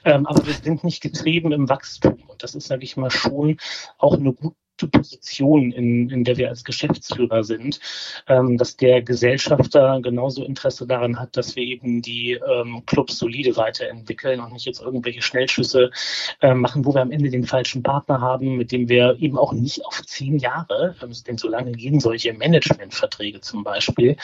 ähm, 0.03 0.25
aber 0.25 0.45
wir 0.45 0.53
sind 0.53 0.83
nicht 0.83 1.01
getrieben 1.01 1.53
im 1.53 1.69
Wachstum. 1.69 2.23
Und 2.27 2.43
das 2.43 2.55
ist, 2.55 2.67
sage 2.67 2.83
ich 2.83 2.97
mal, 2.97 3.11
schon 3.11 3.57
auch 3.97 4.15
eine 4.15 4.33
gute 4.33 4.55
Position, 4.85 5.71
in, 5.71 6.11
in 6.11 6.23
der 6.23 6.37
wir 6.37 6.49
als 6.49 6.63
Geschäftsführer 6.63 7.43
sind, 7.43 7.79
ähm, 8.27 8.57
dass 8.57 8.77
der 8.77 9.01
Gesellschafter 9.01 9.99
genauso 10.01 10.43
Interesse 10.43 10.85
daran 10.85 11.19
hat, 11.19 11.35
dass 11.35 11.55
wir 11.55 11.63
eben 11.63 12.03
die 12.03 12.33
ähm, 12.33 12.83
Clubs 12.85 13.17
solide 13.17 13.57
weiterentwickeln 13.57 14.39
und 14.39 14.53
nicht 14.53 14.65
jetzt 14.65 14.81
irgendwelche 14.81 15.23
Schnellschüsse 15.23 15.89
äh, 16.41 16.53
machen, 16.53 16.85
wo 16.85 16.93
wir 16.93 17.01
am 17.01 17.11
Ende 17.11 17.31
den 17.31 17.45
falschen 17.45 17.81
Partner 17.81 18.21
haben, 18.21 18.57
mit 18.57 18.71
dem 18.71 18.87
wir 18.89 19.17
eben 19.19 19.39
auch 19.39 19.53
nicht 19.53 19.83
auf 19.85 20.03
zehn 20.05 20.37
Jahre, 20.37 20.95
ähm, 21.01 21.11
denn 21.25 21.39
so 21.39 21.47
lange 21.47 21.71
gehen 21.71 21.99
solche 21.99 22.33
Managementverträge 22.33 23.41
zum 23.41 23.63
Beispiel, 23.63 24.17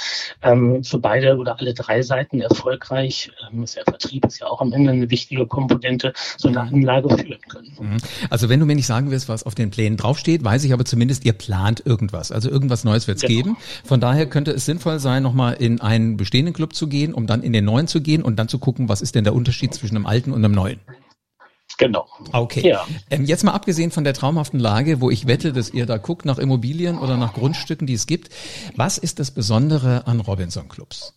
ähm, 0.44 0.84
für 0.84 1.00
beide 1.00 1.38
oder 1.38 1.60
alle 1.60 1.74
drei 1.74 2.04
Seiten 2.04 2.42
erfolgreich, 2.42 3.32
ähm, 3.52 3.64
ist 3.64 3.76
ja 3.76 3.84
Vertrieb 3.84 4.26
ist 4.26 4.40
ja 4.40 4.48
auch 4.48 4.62
am 4.62 4.74
Ende 4.74 4.92
eine 4.92 5.10
wichtige 5.10 5.48
Komponente, 5.48 6.14
so 6.38 6.48
eine 6.48 6.62
Anlage 6.62 7.10
führen 7.10 7.42
können. 7.48 7.74
Mhm. 7.80 7.98
Also 8.30 8.50
wenn 8.50 8.60
du 8.60 8.66
mir 8.66 8.76
nicht 8.76 8.88
sagen 8.88 9.12
willst, 9.12 9.30
was 9.30 9.44
auf 9.44 9.56
den 9.56 9.72
Plänen 9.72 9.98
draufsteht, 9.98 10.43
weiß 10.44 10.64
ich 10.64 10.74
aber 10.74 10.86
zumindest, 10.86 11.26
ihr 11.26 11.34
plant 11.34 11.84
irgendwas. 11.86 12.32
Also 12.32 12.50
irgendwas 12.50 12.84
Neues 12.84 13.08
wird 13.08 13.18
es 13.18 13.22
genau. 13.22 13.36
geben. 13.36 13.58
Von 13.84 14.00
daher 14.00 14.26
könnte 14.26 14.52
es 14.52 14.66
sinnvoll 14.66 15.00
sein, 15.00 15.24
nochmal 15.24 15.54
in 15.56 15.82
einen 15.82 16.18
bestehenden 16.18 16.54
Club 16.54 16.76
zu 16.76 16.88
gehen, 16.88 17.14
um 17.14 17.28
dann 17.28 17.44
in 17.44 17.54
den 17.54 17.66
neuen 17.66 17.88
zu 17.88 18.02
gehen 18.02 18.24
und 18.24 18.38
dann 18.38 18.48
zu 18.48 18.60
gucken, 18.60 18.90
was 18.90 19.02
ist 19.02 19.16
denn 19.16 19.24
der 19.24 19.34
Unterschied 19.34 19.74
zwischen 19.74 19.96
einem 19.96 20.06
alten 20.06 20.32
und 20.32 20.44
einem 20.44 20.54
neuen. 20.54 20.80
Genau. 21.78 22.08
Okay. 22.32 22.68
Ja. 22.68 22.86
Ähm, 23.10 23.26
jetzt 23.26 23.44
mal 23.44 23.54
abgesehen 23.54 23.92
von 23.92 24.04
der 24.04 24.14
traumhaften 24.14 24.60
Lage, 24.60 25.02
wo 25.02 25.10
ich 25.10 25.28
wette, 25.28 25.54
dass 25.54 25.70
ihr 25.70 25.86
da 25.86 25.98
guckt 25.98 26.26
nach 26.26 26.38
Immobilien 26.38 27.00
oder 27.00 27.18
nach 27.18 27.34
Grundstücken, 27.34 27.88
die 27.88 27.94
es 27.94 28.06
gibt. 28.06 28.30
Was 28.76 28.98
ist 28.98 29.20
das 29.20 29.32
Besondere 29.32 30.06
an 30.06 30.20
Robinson 30.20 30.70
Clubs? 30.70 31.14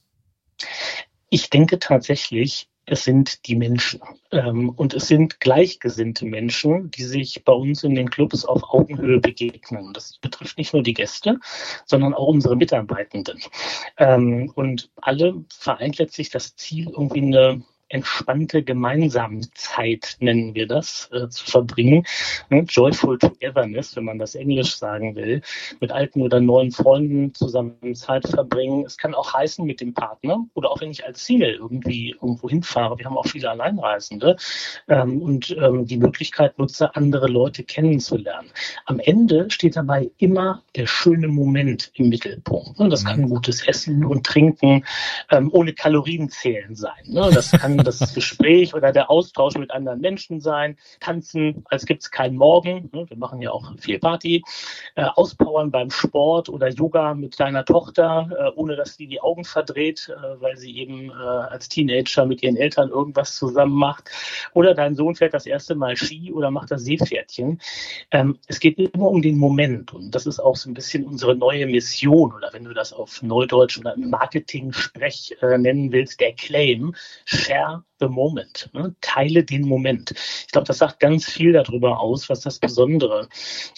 Ich 1.29 1.51
denke 1.51 1.79
tatsächlich, 1.79 2.69
es 2.87 3.05
sind 3.05 3.47
die 3.47 3.57
Menschen. 3.57 4.01
Ähm, 4.31 4.71
und 4.71 4.95
es 4.95 5.09
sind 5.09 5.41
gleichgesinnte 5.41 6.25
Menschen, 6.25 6.91
die 6.93 7.03
sich 7.03 7.45
bei 7.45 7.53
uns 7.53 7.83
in 7.83 7.95
den 7.95 8.11
Clubs 8.11 8.45
auf 8.45 8.63
Augenhöhe 8.63 9.21
begegnen. 9.21 9.93
Das 9.93 10.19
betrifft 10.19 10.57
nicht 10.57 10.73
nur 10.73 10.83
die 10.83 10.95
Gäste, 10.95 11.39
sondern 11.85 12.15
auch 12.15 12.29
unsere 12.29 12.57
Mitarbeitenden. 12.57 13.41
Ähm, 13.99 14.53
und 14.55 14.91
alle 14.97 15.45
vereint 15.51 15.99
letztlich 15.99 16.31
das 16.31 16.55
Ziel, 16.57 16.89
irgendwie 16.89 17.23
eine 17.23 17.63
entspannte 17.89 18.63
gemeinsame 18.63 19.43
Zeit, 19.55 20.17
nennen 20.21 20.55
wir 20.55 20.67
das, 20.67 21.09
äh, 21.13 21.29
zu 21.29 21.45
verbringen. 21.45 22.05
Ne? 22.51 22.65
Joyful 22.69 23.19
Togetherness, 23.19 23.95
wenn 23.97 24.05
man 24.05 24.19
das 24.19 24.35
Englisch 24.35 24.77
sagen 24.77 25.15
will, 25.15 25.43
mit 25.81 25.93
alten 25.93 26.23
oder 26.23 26.41
neuen 26.41 26.73
Freunden 26.73 27.33
zusammen 27.35 27.95
Zeit 27.95 28.27
verbringen. 28.27 28.85
Es 28.85 28.97
kann 28.97 29.15
auch 29.15 29.35
heißen 29.35 29.65
mit 29.65 29.81
dem 29.81 29.95
Partner 29.95 30.45
oder 30.55 30.71
auch 30.71 30.81
wenn 30.81 30.91
ich 30.91 31.07
als 31.07 31.25
Single 31.25 31.55
irgendwie 31.55 32.11
irgendwo 32.21 32.49
hinfahre. 32.49 32.99
Wir 32.99 33.07
haben 33.07 33.17
auch 33.17 33.27
viele 33.27 33.51
Alleinreisende 33.51 34.37
ähm, 34.89 35.23
und 35.23 35.57
ähm, 35.57 35.87
die 35.87 35.99
Möglichkeit 35.99 36.59
nutze, 36.59 36.95
andere 36.97 37.29
Leute 37.29 37.63
kennenzulernen. 37.63 38.51
Am 38.87 38.99
Ende 38.99 39.49
steht 39.51 39.77
dabei 39.77 40.11
immer 40.19 40.63
der 40.75 40.87
schöne 40.87 41.29
Moment 41.29 41.93
im 41.95 42.09
Mittelpunkt. 42.09 42.81
Ne? 42.81 42.89
Das 42.89 43.05
kann 43.05 43.23
mhm. 43.23 43.29
gutes 43.29 43.67
Essen 43.67 44.05
und 44.05 44.27
Trinken 44.27 44.85
ähm, 45.31 45.51
ohne 45.53 45.73
Kalorien 45.73 46.29
zählen 46.31 46.75
sein. 46.75 46.93
Ne? 47.07 47.31
Das 47.33 47.53
kann 47.53 47.76
das 47.85 48.15
Gespräch 48.15 48.75
oder 48.75 48.93
der 48.93 49.11
Austausch 49.11 49.57
mit 49.57 49.71
anderen 49.71 50.01
Menschen 50.01 50.41
sein. 50.41 50.77
Tanzen, 51.01 51.65
als 51.67 51.87
gibt 51.87 52.03
es 52.03 52.11
keinen 52.11 52.37
Morgen. 52.37 52.91
Ne? 52.93 53.07
Wir 53.09 53.17
machen 53.17 53.41
ja 53.43 53.51
auch 53.51 53.73
viel 53.79 53.99
Party. 53.99 54.43
Äh, 54.95 55.05
auspowern 55.05 55.71
beim 55.71 55.91
Sport 55.91 56.49
oder 56.49 56.69
Yoga 56.69 57.15
mit 57.15 57.39
deiner 57.39 57.65
Tochter, 57.65 58.29
äh, 58.39 58.51
ohne 58.59 58.77
dass 58.77 58.97
die 58.97 59.07
die 59.07 59.21
Augen 59.21 59.45
verdreht, 59.45 60.09
äh, 60.09 60.41
weil 60.41 60.57
sie 60.57 60.77
eben 60.79 61.11
äh, 61.11 61.13
als 61.13 61.69
Teenager 61.69 62.27
mit 62.27 62.43
ihren 62.43 62.57
Eltern 62.57 62.91
irgendwas 62.91 63.37
zusammen 63.37 63.75
macht. 63.75 64.11
Oder 64.55 64.75
dein 64.75 64.95
Sohn 64.95 65.15
fährt 65.15 65.35
das 65.35 65.47
erste 65.47 65.75
Mal 65.75 65.97
Ski 65.97 66.33
oder 66.33 66.51
macht 66.51 66.71
das 66.71 66.85
Seepferdchen. 66.85 67.61
Ähm, 68.11 68.39
es 68.47 68.61
geht 68.61 68.79
immer 68.79 69.09
um 69.09 69.23
den 69.23 69.39
Moment. 69.39 69.93
Und 69.93 70.15
das 70.15 70.27
ist 70.27 70.41
auch 70.41 70.57
so 70.57 70.71
ein 70.71 70.75
bisschen 70.75 71.05
unsere 71.05 71.35
neue 71.35 71.67
Mission. 71.67 72.33
Oder 72.33 72.51
wenn 72.53 72.65
du 72.65 72.75
das 72.75 72.93
auf 72.93 73.23
Neudeutsch 73.23 73.79
oder 73.79 73.97
Marketing-Sprech 73.97 75.37
äh, 75.41 75.59
nennen 75.59 75.93
willst, 75.93 76.21
der 76.21 76.33
Claim, 76.33 76.95
share 77.25 77.66
the 78.01 78.09
moment. 78.09 78.69
Ne? 78.75 78.95
Teile 79.01 79.45
den 79.45 79.67
Moment. 79.67 80.13
Ich 80.47 80.53
glaube, 80.53 80.67
das 80.67 80.79
sagt 80.79 81.01
ganz 81.01 81.25
viel 81.25 81.53
darüber 81.53 82.01
aus, 82.01 82.29
was 82.29 82.41
das 82.41 82.59
Besondere 82.59 83.29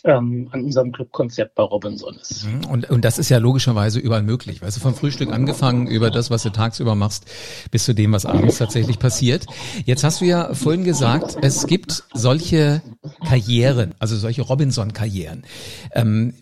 ähm, 0.04 0.48
an 0.52 0.64
unserem 0.64 0.92
Clubkonzept 0.92 1.54
bei 1.54 1.62
Robinson 1.62 2.16
ist. 2.16 2.46
Mhm. 2.46 2.64
Und, 2.66 2.90
und 2.90 3.04
das 3.04 3.18
ist 3.18 3.28
ja 3.28 3.38
logischerweise 3.38 4.00
überall 4.00 4.22
möglich. 4.22 4.62
Weißt 4.62 4.76
du, 4.76 4.80
vom 4.80 4.94
Frühstück 4.94 5.32
angefangen 5.32 5.86
über 5.86 6.10
das, 6.10 6.30
was 6.30 6.42
du 6.42 6.50
tagsüber 6.50 6.94
machst, 6.94 7.26
bis 7.70 7.84
zu 7.84 7.94
dem, 7.94 8.12
was 8.12 8.26
abends 8.26 8.58
tatsächlich 8.58 8.98
passiert. 8.98 9.46
Jetzt 9.84 10.04
hast 10.04 10.20
du 10.20 10.24
ja 10.24 10.54
vorhin 10.54 10.84
gesagt, 10.84 11.36
es 11.42 11.66
gibt 11.66 12.04
solche 12.12 12.82
Karrieren, 13.26 13.94
also 13.98 14.16
solche 14.16 14.42
Robinson-Karrieren. 14.42 15.44
Ähm, 15.92 16.34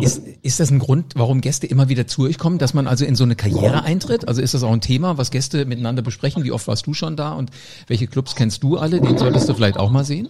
ist, 0.00 0.22
ist 0.42 0.60
das 0.60 0.70
ein 0.70 0.78
Grund, 0.78 1.14
warum 1.16 1.40
Gäste 1.40 1.66
immer 1.66 1.88
wieder 1.88 2.06
zu 2.06 2.22
euch 2.22 2.38
kommen, 2.38 2.58
dass 2.58 2.74
man 2.74 2.86
also 2.86 3.04
in 3.04 3.14
so 3.16 3.24
eine 3.24 3.36
Karriere 3.36 3.82
eintritt? 3.82 4.28
Also 4.28 4.42
ist 4.42 4.54
das 4.54 4.62
auch 4.62 4.72
ein 4.72 4.80
Thema, 4.80 5.18
was 5.18 5.30
Gäste 5.30 5.64
miteinander 5.64 6.02
besprechen? 6.02 6.44
Wie 6.44 6.52
oft 6.52 6.66
warst 6.68 6.86
du 6.86 6.94
schon 6.94 7.16
da 7.16 7.32
und 7.32 7.50
welche 7.86 8.06
Clubs 8.06 8.34
kennst 8.34 8.62
du 8.62 8.76
alle? 8.76 9.00
Den 9.00 9.18
solltest 9.18 9.48
du 9.48 9.54
vielleicht 9.54 9.78
auch 9.78 9.90
mal 9.90 10.04
sehen? 10.04 10.28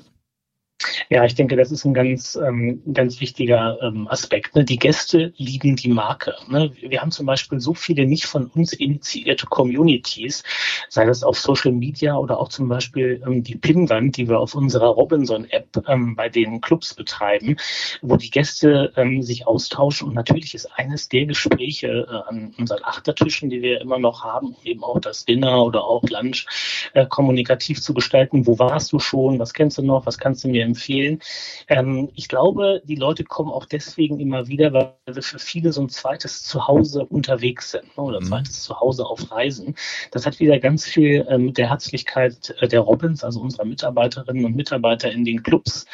Ja, 1.10 1.24
ich 1.24 1.34
denke, 1.34 1.56
das 1.56 1.70
ist 1.70 1.84
ein 1.84 1.92
ganz, 1.92 2.36
ähm, 2.36 2.82
ganz 2.92 3.20
wichtiger 3.20 3.78
ähm, 3.82 4.08
Aspekt. 4.08 4.54
Ne? 4.54 4.64
Die 4.64 4.78
Gäste 4.78 5.32
lieben 5.36 5.76
die 5.76 5.88
Marke. 5.88 6.34
Ne? 6.48 6.72
Wir 6.80 7.00
haben 7.00 7.10
zum 7.10 7.26
Beispiel 7.26 7.60
so 7.60 7.74
viele 7.74 8.06
nicht 8.06 8.24
von 8.24 8.46
uns 8.46 8.72
initiierte 8.72 9.46
Communities, 9.46 10.42
sei 10.88 11.04
das 11.04 11.22
auf 11.22 11.38
Social 11.38 11.72
Media 11.72 12.16
oder 12.16 12.38
auch 12.38 12.48
zum 12.48 12.68
Beispiel 12.68 13.22
ähm, 13.26 13.42
die 13.42 13.56
Pinwand, 13.56 14.16
die 14.16 14.28
wir 14.28 14.40
auf 14.40 14.54
unserer 14.54 14.88
Robinson-App 14.88 15.84
ähm, 15.86 16.16
bei 16.16 16.28
den 16.28 16.60
Clubs 16.60 16.94
betreiben, 16.94 17.56
wo 18.00 18.16
die 18.16 18.30
Gäste 18.30 18.92
ähm, 18.96 19.22
sich 19.22 19.46
austauschen. 19.46 20.08
Und 20.08 20.14
natürlich 20.14 20.54
ist 20.54 20.66
eines 20.78 21.08
der 21.08 21.26
Gespräche 21.26 22.06
äh, 22.08 22.28
an 22.28 22.54
unseren 22.56 22.84
Achtertischen, 22.84 23.50
die 23.50 23.60
wir 23.60 23.80
immer 23.80 23.98
noch 23.98 24.24
haben, 24.24 24.56
eben 24.64 24.82
auch 24.82 25.00
das 25.00 25.24
Dinner 25.26 25.62
oder 25.62 25.84
auch 25.84 26.02
Lunch 26.04 26.46
äh, 26.94 27.06
kommunikativ 27.06 27.82
zu 27.82 27.92
gestalten. 27.92 28.46
Wo 28.46 28.58
warst 28.58 28.92
du 28.92 28.98
schon? 28.98 29.38
Was 29.38 29.52
kennst 29.52 29.76
du 29.76 29.82
noch? 29.82 30.06
Was 30.06 30.16
kannst 30.16 30.44
du 30.44 30.48
mir 30.48 30.69
empfehlen. 30.70 31.20
Ähm, 31.68 32.10
ich 32.14 32.28
glaube, 32.28 32.82
die 32.84 32.96
Leute 32.96 33.24
kommen 33.24 33.50
auch 33.50 33.66
deswegen 33.66 34.20
immer 34.20 34.48
wieder, 34.48 34.72
weil 34.72 34.94
wir 35.06 35.22
für 35.22 35.38
viele 35.38 35.72
so 35.72 35.82
ein 35.82 35.88
zweites 35.88 36.42
Zuhause 36.42 37.04
unterwegs 37.04 37.72
sind 37.72 37.96
ne, 37.96 38.02
oder 38.02 38.20
mhm. 38.20 38.26
zweites 38.26 38.62
Zuhause 38.62 39.06
auf 39.06 39.30
Reisen. 39.30 39.74
Das 40.10 40.26
hat 40.26 40.40
wieder 40.40 40.58
ganz 40.58 40.86
viel 40.86 41.26
ähm, 41.28 41.46
mit 41.46 41.58
der 41.58 41.70
Herzlichkeit 41.70 42.54
äh, 42.60 42.68
der 42.68 42.80
Robins, 42.80 43.24
also 43.24 43.40
unserer 43.40 43.64
Mitarbeiterinnen 43.64 44.44
und 44.44 44.56
Mitarbeiter 44.56 45.10
in 45.10 45.24
den 45.24 45.42
Clubs 45.42 45.86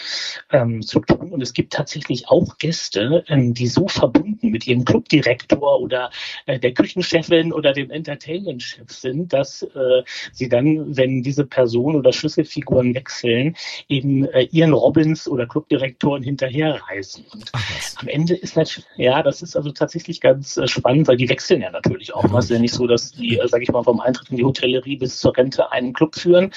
ähm, 0.51 0.83
zu 0.83 1.01
tun. 1.01 1.33
Und 1.33 1.43
es 1.43 1.53
gibt 1.53 1.73
tatsächlich 1.73 2.29
auch 2.29 2.59
Gäste, 2.59 3.25
ähm, 3.29 3.55
die 3.55 3.67
so 3.67 3.89
verbunden 3.89 4.51
mit 4.51 4.67
ihrem 4.67 4.85
Clubdirektor 4.85 5.81
oder 5.81 6.11
äh, 6.47 6.59
der 6.59 6.75
Küchenchefin 6.75 7.53
oder 7.53 7.73
dem 7.73 7.91
Entertainment-Chef 7.91 8.91
sind, 8.91 9.33
dass 9.33 9.63
äh, 9.63 10.03
sie 10.33 10.49
dann, 10.49 10.97
wenn 10.97 11.23
diese 11.23 11.47
Person 11.47 11.97
oder 11.97 12.13
Schlüsselfiguren 12.13 12.95
wechseln, 12.95 13.57
eben 13.89 14.27
äh, 14.27 14.43
ihren 14.51 14.66
Robins 14.73 15.29
oder 15.29 15.47
Clubdirektoren 15.47 16.23
hinterherreisen. 16.23 17.25
Und 17.33 17.53
am 17.97 18.09
Ende 18.09 18.35
ist 18.35 18.57
natürlich, 18.57 18.89
ja, 18.97 19.23
das 19.23 19.43
ist 19.43 19.57
also 19.57 19.71
tatsächlich 19.73 20.21
ganz 20.21 20.57
äh, 20.57 20.67
spannend, 20.67 21.09
weil 21.09 21.17
die 21.17 21.29
wechseln 21.29 21.63
ja 21.63 21.71
natürlich 21.71 22.15
auch. 22.15 22.25
Es 22.25 22.45
ist 22.47 22.51
ja 22.51 22.59
nicht 22.59 22.75
so, 22.75 22.87
dass 22.87 23.13
die, 23.13 23.39
äh, 23.39 23.49
sage 23.49 23.63
ich 23.63 23.71
mal, 23.71 23.83
vom 23.83 24.01
Eintritt 24.01 24.31
in 24.31 24.37
die 24.37 24.45
Hotellerie 24.45 24.97
bis 24.97 25.19
zur 25.19 25.37
Rente 25.37 25.73
einen 25.73 25.93
Club 25.93 26.15
führen. 26.15 26.53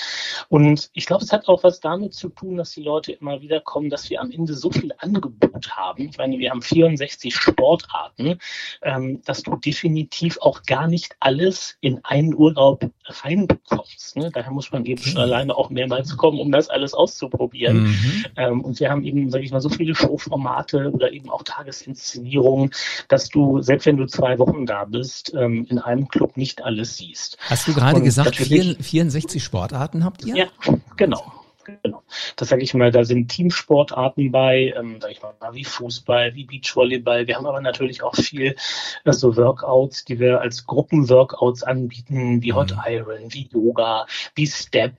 Und 0.50 0.90
ich 0.94 1.06
glaube, 1.06 1.24
es 1.24 1.32
hat 1.32 1.48
auch 1.48 1.64
was 1.64 1.80
damit 1.80 2.14
zu 2.14 2.30
tun, 2.30 2.58
dass 2.58 2.72
die 2.72 2.84
Leute 2.84 3.12
immer 3.12 3.42
wieder 3.42 3.60
kommen, 3.60 3.90
dass 3.90 4.10
wir 4.10 4.22
am 4.22 4.32
Ende 4.32 4.54
so 4.54 4.72
viel 4.72 4.92
Angebot 4.98 5.70
haben. 5.72 6.10
Ich 6.10 6.18
meine, 6.18 6.38
wir 6.38 6.52
haben 6.52 6.62
64 6.62 7.36
Sportarten, 7.36 8.40
ähm, 8.82 9.22
dass 9.26 9.44
du 9.44 9.56
definitiv 9.56 10.38
auch 10.42 10.64
gar 10.64 10.88
nicht 10.88 11.16
alles 11.20 11.78
in 11.82 12.04
einen 12.04 12.34
Urlaub 12.34 12.90
reinbekommst. 13.06 14.18
Ne? 14.18 14.32
Daher 14.34 14.52
muss 14.52 14.72
man 14.72 14.86
eben 14.86 15.02
schon 15.02 15.14
mhm. 15.14 15.20
alleine 15.20 15.56
auch 15.56 15.70
mehrmals 15.70 16.16
kommen, 16.18 16.40
um 16.40 16.52
das 16.52 16.70
alles 16.70 16.94
auszuprobieren. 16.94 17.84
Mhm. 17.84 17.99
Ähm, 18.36 18.62
und 18.62 18.80
wir 18.80 18.90
haben 18.90 19.04
eben, 19.04 19.30
sage 19.30 19.44
ich 19.44 19.52
mal, 19.52 19.62
so 19.62 19.70
viele 19.70 19.96
Showformate 20.00 20.92
oder 20.92 21.12
eben 21.12 21.30
auch 21.30 21.44
Tagesinszenierungen, 21.44 22.72
dass 23.08 23.30
du, 23.30 23.62
selbst 23.62 23.86
wenn 23.86 23.98
du 23.98 24.06
zwei 24.06 24.40
Wochen 24.40 24.66
da 24.66 24.86
bist, 24.86 25.34
ähm, 25.36 25.66
in 25.70 25.80
einem 25.80 26.08
Club 26.08 26.38
nicht 26.38 26.64
alles 26.64 26.98
siehst. 26.98 27.38
Hast 27.42 27.68
du 27.68 27.74
gerade 27.74 28.02
gesagt, 28.02 28.36
64 28.36 29.44
Sportarten 29.44 30.04
habt 30.04 30.26
ihr? 30.26 30.36
Ja, 30.36 30.48
genau. 30.98 31.39
Genau. 31.84 32.04
Das 32.36 32.50
sage 32.50 32.64
ich 32.64 32.74
mal, 32.74 32.92
da 32.92 33.04
sind 33.04 33.30
Teamsportarten 33.30 34.32
bei, 34.32 34.74
ähm, 34.78 34.98
sag 35.02 35.12
ich 35.12 35.22
mal, 35.22 35.34
wie 35.54 35.64
Fußball, 35.64 36.36
wie 36.36 36.46
Beachvolleyball. 36.46 37.28
Wir 37.28 37.36
haben 37.36 37.46
aber 37.46 37.62
natürlich 37.62 38.04
auch 38.04 38.16
viel 38.16 38.56
äh, 39.06 39.14
so 39.14 39.36
Workouts, 39.36 40.06
die 40.06 40.20
wir 40.20 40.42
als 40.42 40.66
Gruppenworkouts 40.66 41.64
anbieten, 41.64 42.42
wie 42.42 42.54
Hot 42.54 42.72
mhm. 42.72 42.82
Iron, 42.88 43.34
wie 43.34 43.50
Yoga, 43.52 44.06
wie 44.36 44.48
Step, 44.48 44.94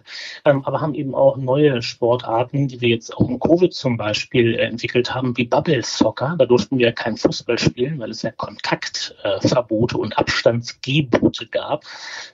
ähm, 0.44 0.64
aber 0.64 0.80
haben 0.80 0.94
eben 0.94 1.14
auch 1.14 1.36
neue 1.36 1.82
Sportarten, 1.82 2.68
die 2.68 2.80
wir 2.80 2.88
jetzt 2.88 3.16
auch 3.16 3.28
im 3.28 3.38
Covid 3.38 3.72
zum 3.72 3.96
Beispiel 3.96 4.54
äh, 4.54 4.64
entwickelt 4.64 5.14
haben, 5.14 5.36
wie 5.36 5.44
Bubble 5.44 5.82
Soccer. 5.82 6.36
Da 6.38 6.46
durften 6.46 6.78
wir 6.78 6.92
kein 6.92 7.16
Fußball 7.16 7.58
spielen, 7.58 7.98
weil 7.98 8.10
es 8.10 8.22
ja 8.22 8.30
Kontaktverbote 8.30 9.96
äh, 9.96 9.98
und 9.98 10.18
Abstandsgebote 10.18 11.46
gab. 11.46 11.84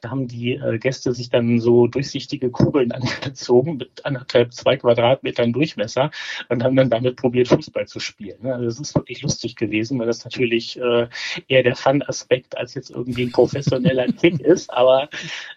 Da 0.01 0.11
haben 0.11 0.29
die 0.29 0.55
äh, 0.55 0.79
Gäste 0.79 1.13
sich 1.13 1.31
dann 1.31 1.61
so 1.61 1.87
durchsichtige 1.87 2.51
Kugeln 2.51 2.93
angezogen 2.97 3.77
mit 3.77 4.05
einer 4.05 4.26
anderthalb, 4.27 4.53
zwei 4.53 4.77
Quadratmetern 4.77 5.53
Durchmesser 5.53 6.11
und 6.49 6.63
haben 6.63 6.77
dann 6.77 6.91
damit 6.91 7.17
probiert, 7.17 7.49
Fußball 7.49 7.87
zu 7.87 8.01
spielen. 8.01 8.37
Ne? 8.43 8.55
Also 8.55 8.67
das 8.67 8.81
ist 8.81 8.95
wirklich 8.95 9.23
lustig 9.23 9.57
gewesen, 9.57 9.99
weil 9.99 10.07
das 10.07 10.25
natürlich 10.25 10.79
äh, 10.79 11.09
eher 11.49 11.63
der 11.63 11.77
Fun-Aspekt 11.77 12.57
als 12.57 12.75
jetzt 12.75 12.91
irgendwie 12.91 13.25
ein 13.25 13.33
professioneller 13.33 14.07
Kick 14.21 14.41
ist. 14.41 14.73
Aber 14.73 15.09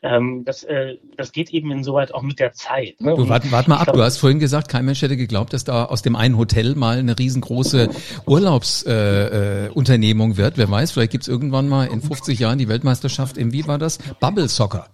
ähm, 0.03 0.43
das, 0.45 0.63
äh, 0.63 0.97
das 1.17 1.31
geht 1.31 1.51
eben 1.51 1.71
insoweit 1.71 2.13
auch 2.13 2.21
mit 2.21 2.39
der 2.39 2.53
Zeit. 2.53 3.01
Ne? 3.01 3.15
Du, 3.15 3.29
warte, 3.29 3.51
warte 3.51 3.69
mal 3.69 3.77
ab, 3.77 3.85
glaub, 3.85 3.97
du 3.97 4.03
hast 4.03 4.17
vorhin 4.17 4.39
gesagt, 4.39 4.69
kein 4.69 4.85
Mensch 4.85 5.01
hätte 5.01 5.17
geglaubt, 5.17 5.53
dass 5.53 5.63
da 5.63 5.85
aus 5.85 6.01
dem 6.01 6.15
einen 6.15 6.37
Hotel 6.37 6.75
mal 6.75 6.99
eine 6.99 7.17
riesengroße 7.17 7.89
Urlaubsunternehmung 8.25 10.31
äh, 10.31 10.33
äh, 10.33 10.37
wird. 10.37 10.57
Wer 10.57 10.69
weiß, 10.69 10.91
vielleicht 10.91 11.11
gibt's 11.11 11.27
irgendwann 11.27 11.67
mal 11.67 11.85
in 11.85 12.01
50 12.01 12.39
Jahren 12.39 12.57
die 12.57 12.67
Weltmeisterschaft 12.67 13.37
im, 13.37 13.53
wie 13.53 13.67
war 13.67 13.77
das? 13.77 13.99
Bubble 14.19 14.47
Soccer. 14.47 14.87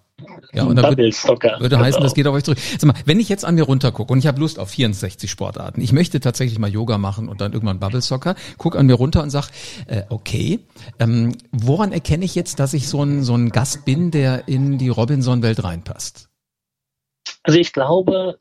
Ja, 0.56 0.64
und 0.64 0.78
dann 0.78 0.86
würde, 0.86 1.04
würde 1.04 1.80
heißen, 1.80 2.02
das 2.02 2.14
geht 2.14 2.26
auf 2.28 2.34
euch 2.34 2.44
zurück. 2.44 2.58
Sag 2.60 2.86
mal, 2.86 2.96
wenn 3.06 3.20
ich 3.20 3.28
jetzt 3.28 3.44
an 3.44 3.56
mir 3.56 3.64
runtergucke 3.64 4.12
und 4.12 4.20
ich 4.20 4.28
habe 4.28 4.40
Lust 4.40 4.58
auf 4.58 4.70
64 4.70 5.30
Sportarten, 5.30 5.82
ich 5.82 5.92
möchte 5.92 6.22
tatsächlich 6.22 6.60
mal 6.60 6.70
Yoga 6.70 6.98
machen 6.98 7.28
und 7.28 7.42
dann 7.42 7.52
irgendwann 7.52 7.80
Bubble 7.80 8.02
Soccer, 8.02 8.36
guck 8.58 8.78
an 8.78 8.86
mir 8.86 8.94
runter 8.94 9.22
und 9.22 9.32
sag, 9.32 9.50
äh, 9.88 10.04
okay, 10.10 10.62
ähm, 11.00 11.36
woran 11.52 11.92
erkenne 11.92 12.24
ich 12.24 12.36
jetzt, 12.36 12.60
dass 12.60 12.74
ich 12.74 12.88
so 12.88 13.04
ein, 13.04 13.24
so 13.24 13.36
ein 13.36 13.50
Gast 13.50 13.84
bin, 13.84 14.12
der 14.12 14.48
in 14.48 14.78
die 14.78 14.90
Robinson-Welt 14.90 15.62
reinpasst? 15.62 16.30
Also 17.44 17.60
ich 17.60 17.74
glaube, 17.74 18.40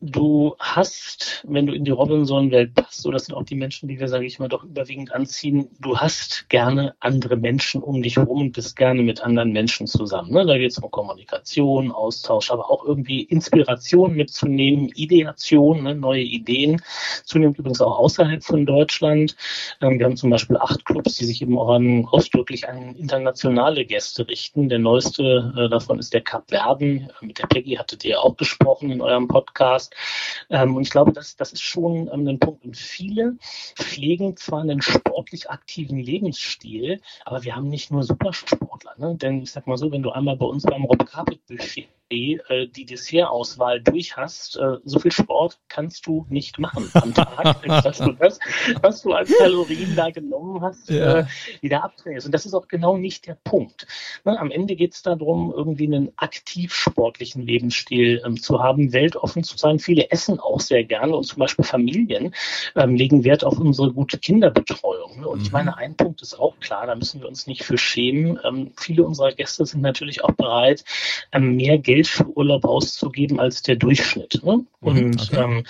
du 0.00 0.54
hast, 0.58 1.44
wenn 1.46 1.66
du 1.66 1.74
in 1.74 1.84
die 1.84 1.90
Robinson-Welt 1.90 2.74
passt, 2.74 3.02
so 3.02 3.10
das 3.10 3.26
sind 3.26 3.34
auch 3.34 3.44
die 3.44 3.54
Menschen, 3.54 3.88
die 3.88 4.00
wir, 4.00 4.08
sage 4.08 4.24
ich 4.24 4.38
mal, 4.38 4.48
doch 4.48 4.64
überwiegend 4.64 5.12
anziehen, 5.12 5.68
du 5.78 5.98
hast 5.98 6.48
gerne 6.48 6.94
andere 7.00 7.36
Menschen 7.36 7.82
um 7.82 8.02
dich 8.02 8.16
herum 8.16 8.40
und 8.40 8.52
bist 8.52 8.76
gerne 8.76 9.02
mit 9.02 9.22
anderen 9.22 9.52
Menschen 9.52 9.86
zusammen. 9.86 10.32
Ne? 10.32 10.46
Da 10.46 10.56
geht 10.56 10.70
es 10.70 10.78
um 10.78 10.90
Kommunikation, 10.90 11.92
Austausch, 11.92 12.50
aber 12.50 12.70
auch 12.70 12.84
irgendwie 12.84 13.22
Inspiration 13.22 14.14
mitzunehmen, 14.14 14.90
Ideation, 14.94 15.82
ne? 15.82 15.94
neue 15.94 16.22
Ideen, 16.22 16.80
zunehmend 17.24 17.58
übrigens 17.58 17.82
auch 17.82 17.98
außerhalb 17.98 18.42
von 18.42 18.64
Deutschland. 18.64 19.36
Ähm, 19.82 19.98
wir 19.98 20.06
haben 20.06 20.16
zum 20.16 20.30
Beispiel 20.30 20.56
acht 20.56 20.84
Clubs, 20.86 21.16
die 21.16 21.26
sich 21.26 21.42
eben 21.42 21.58
auch 21.58 21.68
an, 21.68 22.06
ausdrücklich 22.06 22.68
an 22.68 22.94
internationale 22.96 23.84
Gäste 23.84 24.26
richten. 24.26 24.70
Der 24.70 24.78
neueste 24.78 25.52
äh, 25.56 25.68
davon 25.68 25.98
ist 25.98 26.14
der 26.14 26.22
Cap 26.22 26.44
Verden. 26.48 27.10
Mit 27.20 27.38
der 27.38 27.46
Peggy 27.46 27.74
hattet 27.74 28.04
ihr 28.04 28.22
auch 28.22 28.36
gesprochen 28.36 28.90
in 28.90 29.02
eurem 29.02 29.28
Podcast. 29.28 29.89
Ähm, 30.50 30.76
und 30.76 30.82
ich 30.82 30.90
glaube, 30.90 31.12
das, 31.12 31.36
das 31.36 31.52
ist 31.52 31.62
schon 31.62 32.10
ähm, 32.12 32.26
ein 32.26 32.38
Punkt. 32.38 32.64
Und 32.64 32.76
viele 32.76 33.36
pflegen 33.76 34.36
zwar 34.36 34.62
einen 34.62 34.82
sportlich 34.82 35.50
aktiven 35.50 35.98
Lebensstil, 35.98 37.00
aber 37.24 37.44
wir 37.44 37.56
haben 37.56 37.68
nicht 37.68 37.90
nur 37.90 38.02
Supersportler. 38.02 38.94
Ne? 38.98 39.16
Denn 39.16 39.42
ich 39.42 39.52
sag 39.52 39.66
mal 39.66 39.76
so, 39.76 39.90
wenn 39.92 40.02
du 40.02 40.10
einmal 40.10 40.36
bei 40.36 40.46
uns 40.46 40.64
beim 40.64 40.84
Rob 40.84 41.06
Carpet 41.06 41.44
Buffet 41.46 41.88
die 42.10 42.84
Dessertauswahl 42.84 43.80
durch 43.80 44.16
hast, 44.16 44.56
äh, 44.56 44.78
so 44.84 44.98
viel 44.98 45.12
Sport 45.12 45.58
kannst 45.68 46.06
du 46.06 46.26
nicht 46.28 46.58
machen 46.58 46.90
am 46.94 47.14
Tag, 47.14 47.62
dass 47.84 47.98
du 47.98 48.12
das, 48.12 48.40
was 48.82 49.02
du 49.02 49.12
als 49.12 49.32
Kalorien 49.38 49.94
da 49.94 50.10
genommen 50.10 50.60
hast, 50.60 50.90
ja. 50.90 51.20
äh, 51.20 51.26
wieder 51.60 51.84
abtrainierst. 51.84 52.26
Und 52.26 52.32
das 52.32 52.46
ist 52.46 52.54
auch 52.54 52.66
genau 52.66 52.96
nicht 52.96 53.26
der 53.26 53.38
Punkt. 53.44 53.86
Ne, 54.24 54.38
am 54.38 54.50
Ende 54.50 54.74
geht 54.74 54.94
es 54.94 55.02
darum, 55.02 55.52
irgendwie 55.56 55.86
einen 55.86 56.10
aktiv 56.16 56.74
sportlichen 56.74 57.42
Lebensstil 57.42 58.22
ähm, 58.26 58.40
zu 58.40 58.60
haben, 58.60 58.92
weltoffen 58.92 59.44
zu 59.44 59.56
sein. 59.56 59.78
Viele 59.78 60.10
essen 60.10 60.40
auch 60.40 60.60
sehr 60.60 60.82
gerne 60.82 61.14
und 61.14 61.24
zum 61.24 61.38
Beispiel 61.38 61.64
Familien 61.64 62.34
ähm, 62.74 62.96
legen 62.96 63.22
Wert 63.22 63.44
auf 63.44 63.58
unsere 63.58 63.92
gute 63.92 64.18
Kinderbetreuung. 64.18 65.20
Ne? 65.20 65.28
Und 65.28 65.38
mhm. 65.38 65.44
ich 65.44 65.52
meine, 65.52 65.76
ein 65.76 65.94
Punkt 65.96 66.22
ist 66.22 66.38
auch 66.38 66.58
klar, 66.58 66.86
da 66.86 66.96
müssen 66.96 67.20
wir 67.20 67.28
uns 67.28 67.46
nicht 67.46 67.62
für 67.62 67.78
schämen. 67.78 68.38
Ähm, 68.44 68.72
viele 68.76 69.04
unserer 69.04 69.32
Gäste 69.32 69.64
sind 69.64 69.80
natürlich 69.80 70.24
auch 70.24 70.32
bereit, 70.32 70.84
mehr 71.38 71.78
Geld 71.78 71.99
für 72.08 72.26
Urlaub 72.36 72.64
auszugeben 72.64 73.40
als 73.40 73.62
der 73.62 73.76
Durchschnitt. 73.76 74.40
Ne? 74.44 74.56
Mhm, 74.56 74.66
und 74.80 75.30
okay. 75.32 75.42
ähm, 75.42 75.64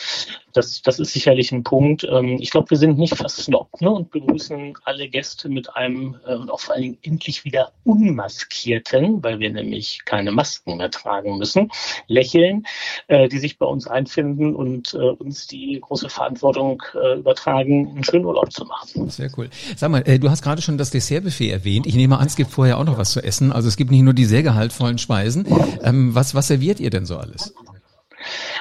das, 0.52 0.83
das 0.83 0.99
ist 0.99 1.12
sicherlich 1.12 1.52
ein 1.52 1.62
Punkt. 1.62 2.07
Ähm, 2.11 2.38
ich 2.40 2.50
glaube, 2.50 2.71
wir 2.71 2.76
sind 2.76 2.99
nicht 2.99 3.16
versnobbt 3.16 3.80
ne, 3.80 3.90
und 3.90 4.11
begrüßen 4.11 4.75
alle 4.85 5.09
Gäste 5.09 5.49
mit 5.49 5.75
einem 5.76 6.16
äh, 6.26 6.35
und 6.35 6.50
auch 6.50 6.61
vor 6.61 6.75
allen 6.75 6.83
Dingen 6.83 6.99
endlich 7.02 7.45
wieder 7.45 7.73
unmaskierten, 7.85 9.23
weil 9.23 9.38
wir 9.38 9.50
nämlich 9.50 10.00
keine 10.04 10.33
Masken 10.33 10.76
mehr 10.76 10.90
tragen 10.90 11.38
müssen, 11.38 11.71
lächeln, 12.07 12.66
äh, 13.09 13.28
die 13.28 13.38
sich 13.38 13.59
bei 13.59 13.66
uns 13.66 13.87
einfinden 13.87 14.54
und 14.54 14.95
äh, 14.95 14.99
uns 14.99 15.47
die 15.47 15.78
große 15.80 16.09
Verantwortung 16.09 16.83
übertragen, 17.16 17.90
einen 17.90 18.04
schönen 18.04 18.25
Urlaub 18.25 18.52
zu 18.52 18.64
machen. 18.64 19.09
Sehr 19.11 19.30
cool. 19.37 19.49
Sag 19.76 19.90
mal, 19.90 20.02
du 20.02 20.30
hast 20.30 20.42
gerade 20.42 20.62
schon 20.62 20.78
das 20.78 20.90
Dessertbuffet 20.90 21.50
erwähnt. 21.50 21.87
Ich 21.87 21.95
nehme 21.95 22.19
an, 22.19 22.26
es 22.26 22.37
gibt 22.37 22.50
vorher 22.50 22.78
auch 22.78 22.85
noch 22.85 22.99
was 22.99 23.12
zu 23.12 23.23
essen. 23.23 23.52
Also 23.52 23.69
es 23.69 23.76
gibt 23.76 23.90
nicht 23.90 24.02
nur 24.02 24.14
die 24.14 24.25
sehr 24.25 24.42
gehaltvollen 24.42 24.99
Speisen. 24.99 25.47
Ähm, 25.83 26.14
was, 26.14 26.35
was 26.35 26.49
serviert 26.49 26.80
ihr 26.80 26.90
denn 26.90 27.07
so 27.07 27.16
alles? 27.16 27.54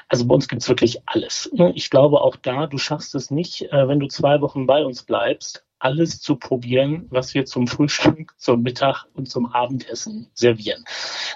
Also 0.09 0.25
bei 0.25 0.33
uns 0.35 0.47
gibt 0.47 0.63
es 0.63 0.69
wirklich 0.69 1.01
alles. 1.05 1.49
Ne? 1.53 1.71
Ich 1.75 1.89
glaube 1.89 2.21
auch 2.21 2.35
da, 2.35 2.67
du 2.67 2.77
schaffst 2.77 3.15
es 3.15 3.29
nicht, 3.31 3.71
äh, 3.71 3.87
wenn 3.87 3.99
du 3.99 4.07
zwei 4.07 4.41
Wochen 4.41 4.65
bei 4.65 4.83
uns 4.83 5.03
bleibst, 5.03 5.63
alles 5.77 6.19
zu 6.19 6.35
probieren, 6.35 7.07
was 7.09 7.33
wir 7.33 7.45
zum 7.45 7.67
Frühstück, 7.67 8.33
zum 8.37 8.63
Mittag 8.63 9.05
und 9.13 9.29
zum 9.29 9.45
Abendessen 9.45 10.29
servieren. 10.33 10.83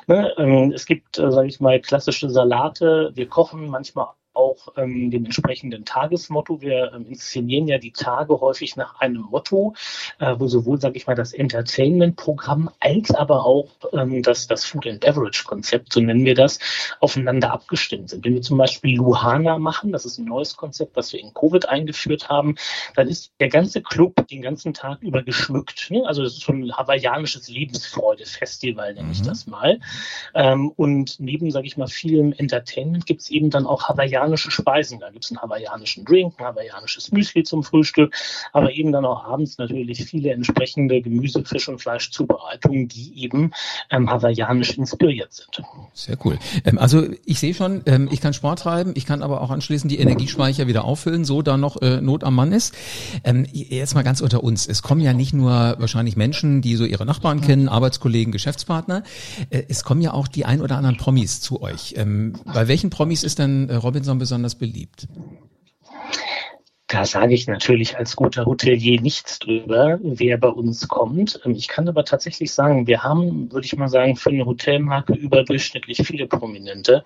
Ne? 0.08 0.34
Ähm, 0.38 0.72
es 0.74 0.86
gibt, 0.86 1.18
äh, 1.18 1.32
sage 1.32 1.48
ich 1.48 1.60
mal, 1.60 1.80
klassische 1.80 2.30
Salate. 2.30 3.12
Wir 3.13 3.27
kochen 3.27 3.68
manchmal 3.68 4.08
auch 4.34 4.70
ähm, 4.78 5.12
dem 5.12 5.25
entsprechenden 5.25 5.86
Tagesmotto. 5.86 6.62
Wir 6.62 6.92
ähm, 6.94 7.06
inszenieren 7.08 7.68
ja 7.68 7.78
die 7.78 7.92
Tage 7.92 8.40
häufig 8.42 8.75
nach 8.75 9.00
einem 9.00 9.22
Motto, 9.22 9.75
äh, 10.20 10.36
wo 10.38 10.48
sowohl, 10.48 10.80
sage 10.80 10.98
ich 10.98 11.08
mal, 11.08 11.16
das 11.16 11.34
Entertainment-Programm 11.34 12.70
als 12.80 13.12
aber 13.12 13.46
auch 13.46 13.70
ähm, 13.94 14.24
das, 14.24 14.48
das 14.48 14.66
Food 14.66 14.88
and 14.88 15.02
Beverage-Konzept, 15.02 15.94
so 15.94 16.00
nennen 16.00 16.25
wir 16.25 16.36
das, 16.36 16.60
aufeinander 17.00 17.52
abgestimmt 17.52 18.10
sind. 18.10 18.25
Wenn 18.25 18.34
wir 18.34 18.42
zum 18.42 18.58
Beispiel 18.58 18.98
Luhana 18.98 19.58
machen, 19.60 19.92
das 19.92 20.06
ist 20.06 20.18
ein 20.18 20.25
neues 20.25 20.58
Konzept, 20.58 20.96
was 20.96 21.13
wir 21.13 21.20
in 21.20 21.34
Covid 21.34 21.70
eingeführt 21.70 22.30
haben, 22.30 22.56
dann 22.96 23.08
ist 23.08 23.32
der 23.40 23.50
ganze 23.50 23.82
Club 23.82 24.28
den 24.28 24.42
ganzen 24.42 24.74
Tag 24.74 25.02
über 25.02 25.24
geschmückt. 25.24 25.92
Ne? 25.92 26.04
Also 26.06 26.24
das 26.24 26.34
ist 26.34 26.42
so 26.42 26.54
ein 26.54 26.75
hawaiianisches 26.75 27.50
Lebensfreude-Festival, 27.50 28.94
nenne 28.94 29.08
mhm. 29.08 29.12
ich 29.12 29.22
das 29.22 29.48
mal. 29.48 29.80
Ähm, 30.34 30.72
und 30.75 31.20
neben, 31.20 31.52
sage 31.52 31.68
ich 31.68 31.78
mal, 31.78 31.88
vielem 31.88 32.34
Entertainment 32.34 33.06
gibt 33.06 33.22
es 33.22 33.30
eben 33.30 33.50
dann 33.50 33.66
auch 33.66 33.90
hawaiianische 33.90 34.23
hawaiianische 34.24 34.51
Speisen. 34.51 35.00
Da 35.00 35.10
gibt 35.10 35.25
es 35.25 35.32
einen 35.32 35.42
hawaiianischen 35.42 36.06
Drink, 36.06 36.34
ein 36.38 36.46
hawaiianisches 36.46 37.12
Müsli 37.12 37.44
zum 37.44 37.63
Frühstück, 37.63 38.15
aber 38.51 38.72
eben 38.72 38.92
dann 38.92 39.06
auch 39.06 39.25
abends 39.25 39.58
natürlich 39.58 40.03
viele 40.06 40.32
entsprechende 40.32 41.01
Gemüse, 41.01 41.44
Fisch 41.44 41.68
und 41.68 41.80
Fleischzubereitungen, 41.82 42.88
die 42.88 43.24
eben 43.24 43.51
ähm, 43.89 44.10
hawaiianisch 44.10 44.77
inspiriert 44.77 45.34
sind. 45.34 45.62
Sehr 45.94 46.18
cool. 46.25 46.38
Ähm, 46.65 46.77
also 46.77 47.06
ich 47.25 47.39
sehe 47.39 47.53
schon, 47.53 47.82
ähm, 47.86 48.10
ich 48.12 48.22
kann 48.22 48.34
Sport 48.34 48.60
treiben, 48.60 48.94
ich 48.96 49.06
kann 49.06 49.22
aber 49.22 49.42
auch 49.42 49.51
anschließend 49.51 49.92
die 49.92 50.00
Energiespeicher 50.00 50.68
wieder 50.68 50.86
auffüllen, 50.86 51.25
so 51.25 51.42
da 51.42 51.58
noch 51.58 51.82
äh, 51.82 52.01
Not 52.01 52.24
am 52.24 52.36
Mann 52.36 52.51
ist. 52.51 52.74
Ähm, 53.24 53.46
jetzt 53.51 53.96
mal 53.96 54.03
ganz 54.03 54.22
unter 54.22 54.44
uns. 54.44 54.68
Es 54.68 54.82
kommen 54.82 55.01
ja 55.01 55.13
nicht 55.13 55.34
nur 55.34 55.75
wahrscheinlich 55.77 56.15
Menschen, 56.15 56.62
die 56.62 56.75
so 56.75 56.86
ihre 56.86 57.06
Nachbarn 57.06 57.42
kennen, 57.42 57.68
Arbeitskollegen, 57.68 58.32
Geschäftspartner. 58.32 59.03
Äh, 59.50 59.63
es 59.68 59.84
kommen 59.84 60.01
ja 60.01 60.13
auch 60.13 60.27
die 60.27 60.46
ein 60.46 60.62
oder 60.62 60.77
anderen 60.77 60.98
Promis 60.98 61.42
zu 61.42 61.62
euch. 61.62 61.96
Ähm, 61.98 62.34
bei 62.46 62.68
welchen 62.68 62.89
Promis 62.89 63.24
ist 63.24 63.39
denn 63.39 63.70
äh, 63.70 63.75
Robinson 63.75 64.12
Häusern 64.13 64.20
besonders 64.20 64.55
beliebt? 64.55 65.08
Da 66.94 67.06
sage 67.06 67.34
ich 67.34 67.48
natürlich 67.48 67.98
als 67.98 68.16
guter 68.16 68.46
Hotelier 68.46 69.02
nichts 69.02 69.39
drüber, 69.39 69.98
wer 70.04 70.38
bei 70.38 70.50
uns 70.50 70.88
kommt. 70.88 71.41
Ähm, 71.44 71.56
ich 71.56 71.67
kann 71.67 71.89
aber 71.89 72.06
tatsächlich 72.06 72.54
sagen, 72.54 72.86
wir 72.86 73.02
haben, 73.02 73.52
würde 73.52 73.65
ich 73.65 73.76
mal 73.76 73.88
sagen, 73.88 74.15
für 74.15 74.30
eine 74.30 74.46
Hotelmarke 74.46 75.13
überdurchschnittlich 75.13 76.06
viele 76.06 76.28
Prominente 76.28 77.04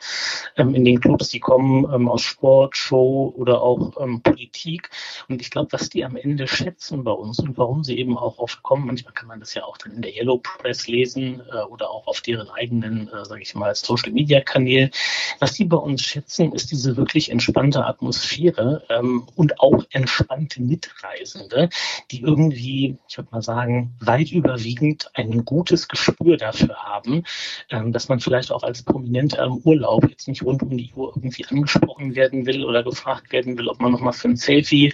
ähm, 0.57 0.75
in 0.75 0.83
den 0.83 0.99
Clubs, 0.99 1.29
die 1.29 1.39
kommen 1.39 1.85
ähm, 1.89 2.09
aus 2.09 2.21
Sport, 2.21 2.75
Show 2.75 3.33
oder 3.37 3.61
auch 3.61 3.93
Politik. 4.23 4.89
Und 5.29 5.39
ich 5.41 5.51
glaube, 5.51 5.71
was 5.71 5.87
die 5.87 6.03
am 6.03 6.17
Ende 6.17 6.49
schätzen 6.49 7.05
bei 7.05 7.11
uns 7.11 7.39
und 7.39 7.57
warum 7.57 7.85
sie 7.85 7.97
eben 7.97 8.17
auch 8.17 8.39
oft 8.39 8.61
kommen, 8.63 8.87
manchmal 8.87 9.13
kann 9.13 9.29
man 9.29 9.39
das 9.39 9.53
ja 9.53 9.63
auch 9.63 9.77
dann 9.77 9.93
in 9.93 10.01
der 10.01 10.13
Yellow 10.13 10.39
Press 10.39 10.89
lesen 10.89 11.41
äh, 11.49 11.63
oder 11.63 11.89
auch 11.89 12.07
auf 12.07 12.19
deren 12.19 12.49
eigenen, 12.49 13.07
äh, 13.07 13.23
sage 13.23 13.41
ich 13.41 13.55
mal, 13.55 13.73
Social 13.73 14.11
Media 14.11 14.41
Kanälen. 14.41 14.91
Was 15.39 15.53
die 15.53 15.63
bei 15.63 15.77
uns 15.77 16.01
schätzen, 16.01 16.51
ist 16.51 16.71
diese 16.71 16.97
wirklich 16.97 17.31
entspannte 17.31 17.85
Atmosphäre 17.85 18.83
und 19.35 19.59
auch 19.59 19.76
auch 19.76 19.76
entspannte 19.91 20.61
Mitreisende, 20.61 21.69
die 22.11 22.21
irgendwie, 22.21 22.97
ich 23.07 23.17
würde 23.17 23.29
mal 23.31 23.41
sagen, 23.41 23.95
weit 23.99 24.31
überwiegend 24.31 25.09
ein 25.13 25.45
gutes 25.45 25.87
Gespür 25.87 26.37
dafür 26.37 26.75
haben, 26.75 27.23
ähm, 27.69 27.91
dass 27.91 28.09
man 28.09 28.19
vielleicht 28.19 28.51
auch 28.51 28.63
als 28.63 28.83
Prominenter 28.83 29.43
im 29.43 29.57
Urlaub 29.57 30.09
jetzt 30.09 30.27
nicht 30.27 30.43
rund 30.43 30.63
um 30.63 30.77
die 30.77 30.91
Uhr 30.95 31.13
irgendwie 31.15 31.45
angesprochen 31.45 32.15
werden 32.15 32.45
will 32.45 32.65
oder 32.65 32.83
gefragt 32.83 33.31
werden 33.31 33.57
will, 33.57 33.67
ob 33.67 33.79
man 33.79 33.91
nochmal 33.91 34.13
für 34.13 34.29
ein 34.29 34.35
Selfie 34.35 34.93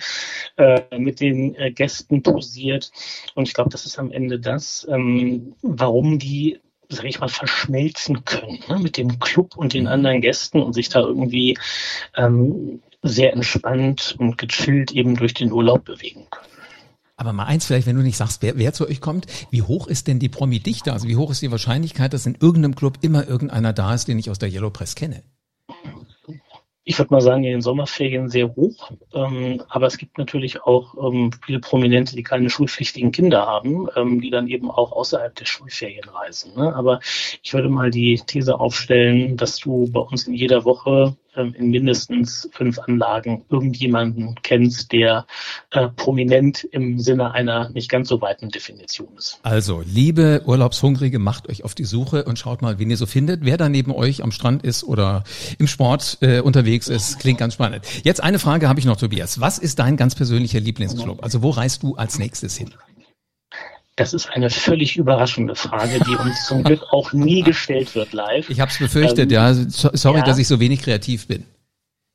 äh, 0.57 0.81
mit 0.97 1.19
den 1.19 1.55
äh, 1.55 1.71
Gästen 1.71 2.23
posiert. 2.23 2.91
Und 3.35 3.47
ich 3.47 3.53
glaube, 3.53 3.69
das 3.69 3.85
ist 3.85 3.99
am 3.99 4.11
Ende 4.11 4.39
das, 4.39 4.87
ähm, 4.89 5.55
warum 5.61 6.19
die 6.19 6.59
sag 6.89 7.05
ich 7.05 7.19
mal, 7.19 7.29
verschmelzen 7.29 8.25
können 8.25 8.59
ne, 8.67 8.79
mit 8.79 8.97
dem 8.97 9.19
Club 9.19 9.57
und 9.57 9.73
den 9.73 9.87
anderen 9.87 10.21
Gästen 10.21 10.61
und 10.61 10.73
sich 10.73 10.89
da 10.89 11.01
irgendwie 11.01 11.57
ähm, 12.15 12.81
sehr 13.03 13.33
entspannt 13.33 14.15
und 14.17 14.37
gechillt 14.37 14.91
eben 14.91 15.15
durch 15.15 15.33
den 15.33 15.51
Urlaub 15.51 15.85
bewegen 15.85 16.27
können. 16.31 16.47
Aber 17.15 17.31
mal 17.31 17.45
eins 17.45 17.65
vielleicht, 17.65 17.85
wenn 17.85 17.95
du 17.95 18.01
nicht 18.01 18.17
sagst, 18.17 18.41
wer, 18.41 18.57
wer 18.57 18.73
zu 18.73 18.87
euch 18.87 18.99
kommt, 18.99 19.27
wie 19.51 19.61
hoch 19.61 19.87
ist 19.87 20.07
denn 20.07 20.19
die 20.19 20.29
Promi-Dichte? 20.29 20.91
Also 20.91 21.07
wie 21.07 21.15
hoch 21.15 21.29
ist 21.29 21.41
die 21.41 21.51
Wahrscheinlichkeit, 21.51 22.13
dass 22.13 22.25
in 22.25 22.35
irgendeinem 22.39 22.75
Club 22.75 22.97
immer 23.01 23.27
irgendeiner 23.27 23.71
da 23.71 23.93
ist, 23.93 24.07
den 24.07 24.17
ich 24.17 24.31
aus 24.31 24.39
der 24.39 24.49
Yellow 24.49 24.71
Press 24.71 24.95
kenne? 24.95 25.21
ich 26.85 26.97
würde 26.97 27.13
mal 27.13 27.21
sagen, 27.21 27.43
in 27.43 27.51
den 27.51 27.61
Sommerferien 27.61 28.29
sehr 28.29 28.55
hoch. 28.55 28.91
Ähm, 29.13 29.61
aber 29.69 29.87
es 29.87 29.97
gibt 29.97 30.17
natürlich 30.17 30.63
auch 30.63 30.95
ähm, 31.01 31.31
viele 31.45 31.59
Prominente, 31.59 32.15
die 32.15 32.23
keine 32.23 32.49
schulpflichtigen 32.49 33.11
Kinder 33.11 33.45
haben, 33.45 33.87
ähm, 33.95 34.19
die 34.19 34.29
dann 34.29 34.47
eben 34.47 34.69
auch 34.69 34.91
außerhalb 34.91 35.33
der 35.35 35.45
Schulferien 35.45 36.09
reisen. 36.09 36.55
Ne? 36.55 36.75
Aber 36.75 36.99
ich 37.41 37.53
würde 37.53 37.69
mal 37.69 37.89
die 37.89 38.21
These 38.25 38.59
aufstellen, 38.59 39.37
dass 39.37 39.57
du 39.57 39.89
bei 39.91 40.01
uns 40.01 40.27
in 40.27 40.33
jeder 40.33 40.65
Woche 40.65 41.15
in 41.35 41.69
mindestens 41.69 42.49
fünf 42.51 42.79
Anlagen 42.79 43.43
irgendjemanden 43.49 44.35
kennst, 44.43 44.91
der 44.91 45.25
äh, 45.71 45.87
prominent 45.89 46.63
im 46.71 46.99
Sinne 46.99 47.31
einer 47.31 47.69
nicht 47.69 47.89
ganz 47.89 48.09
so 48.09 48.21
weiten 48.21 48.49
Definition 48.49 49.09
ist. 49.17 49.39
Also, 49.43 49.83
liebe 49.85 50.41
Urlaubshungrige, 50.45 51.19
macht 51.19 51.49
euch 51.49 51.63
auf 51.63 51.75
die 51.75 51.85
Suche 51.85 52.25
und 52.25 52.39
schaut 52.39 52.61
mal, 52.61 52.79
wen 52.79 52.89
ihr 52.89 52.97
so 52.97 53.05
findet. 53.05 53.43
Wer 53.43 53.57
da 53.57 53.69
neben 53.69 53.91
euch 53.91 54.23
am 54.23 54.31
Strand 54.31 54.63
ist 54.63 54.83
oder 54.83 55.23
im 55.57 55.67
Sport 55.67 56.17
äh, 56.21 56.39
unterwegs 56.39 56.87
ist, 56.87 57.19
klingt 57.19 57.39
ganz 57.39 57.55
spannend. 57.55 57.85
Jetzt 58.03 58.21
eine 58.21 58.39
Frage 58.39 58.69
habe 58.69 58.79
ich 58.79 58.85
noch, 58.85 58.97
Tobias. 58.97 59.39
Was 59.39 59.57
ist 59.57 59.79
dein 59.79 59.97
ganz 59.97 60.15
persönlicher 60.15 60.59
Lieblingsclub? 60.59 61.23
Also, 61.23 61.41
wo 61.41 61.49
reist 61.49 61.83
du 61.83 61.95
als 61.95 62.19
nächstes 62.19 62.57
hin? 62.57 62.69
Das 63.95 64.13
ist 64.13 64.29
eine 64.29 64.49
völlig 64.49 64.97
überraschende 64.97 65.55
Frage, 65.55 65.99
die 65.99 66.15
uns 66.15 66.47
zum 66.47 66.63
Glück 66.63 66.81
auch 66.91 67.13
nie 67.13 67.43
gestellt 67.43 67.93
wird 67.93 68.13
live. 68.13 68.49
Ich 68.49 68.59
habe 68.59 68.71
es 68.71 68.79
befürchtet, 68.79 69.31
ähm, 69.31 69.35
ja. 69.35 69.53
Sorry, 69.53 70.19
ja, 70.19 70.23
dass 70.23 70.39
ich 70.39 70.47
so 70.47 70.59
wenig 70.59 70.81
kreativ 70.81 71.27
bin. 71.27 71.45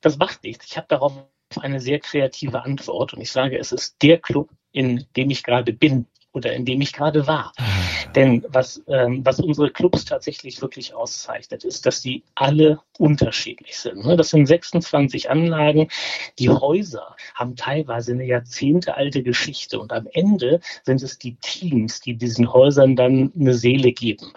Das 0.00 0.18
macht 0.18 0.42
nichts. 0.42 0.66
Ich 0.66 0.76
habe 0.76 0.86
darauf 0.88 1.12
eine 1.60 1.80
sehr 1.80 2.00
kreative 2.00 2.62
Antwort 2.62 3.14
und 3.14 3.20
ich 3.20 3.32
sage, 3.32 3.58
es 3.58 3.72
ist 3.72 3.96
der 4.02 4.18
Club, 4.18 4.50
in 4.72 5.06
dem 5.16 5.30
ich 5.30 5.42
gerade 5.42 5.72
bin 5.72 6.06
oder 6.32 6.52
in 6.52 6.64
dem 6.64 6.80
ich 6.80 6.92
gerade 6.92 7.26
war. 7.26 7.52
Denn 8.14 8.44
was, 8.48 8.82
ähm, 8.88 9.24
was 9.24 9.40
unsere 9.40 9.70
Clubs 9.70 10.04
tatsächlich 10.04 10.61
wirklich 10.62 10.94
auszeichnet, 10.94 11.64
ist, 11.64 11.87
dass 11.87 12.00
die 12.00 12.22
alle 12.34 12.80
unterschiedlich 12.98 13.78
sind. 13.78 14.04
Ne? 14.04 14.16
Das 14.16 14.30
sind 14.30 14.46
26 14.46 15.30
Anlagen. 15.30 15.88
Die 16.38 16.50
Häuser 16.50 17.16
haben 17.34 17.56
teilweise 17.56 18.12
eine 18.12 18.24
jahrzehntealte 18.24 19.22
Geschichte 19.22 19.78
und 19.78 19.92
am 19.92 20.08
Ende 20.12 20.61
sind 20.84 21.02
es 21.02 21.18
die 21.18 21.37
Teams, 21.40 22.00
die 22.00 22.14
diesen 22.14 22.52
Häusern 22.52 22.96
dann 22.96 23.32
eine 23.38 23.54
Seele 23.54 23.92
geben. 23.92 24.32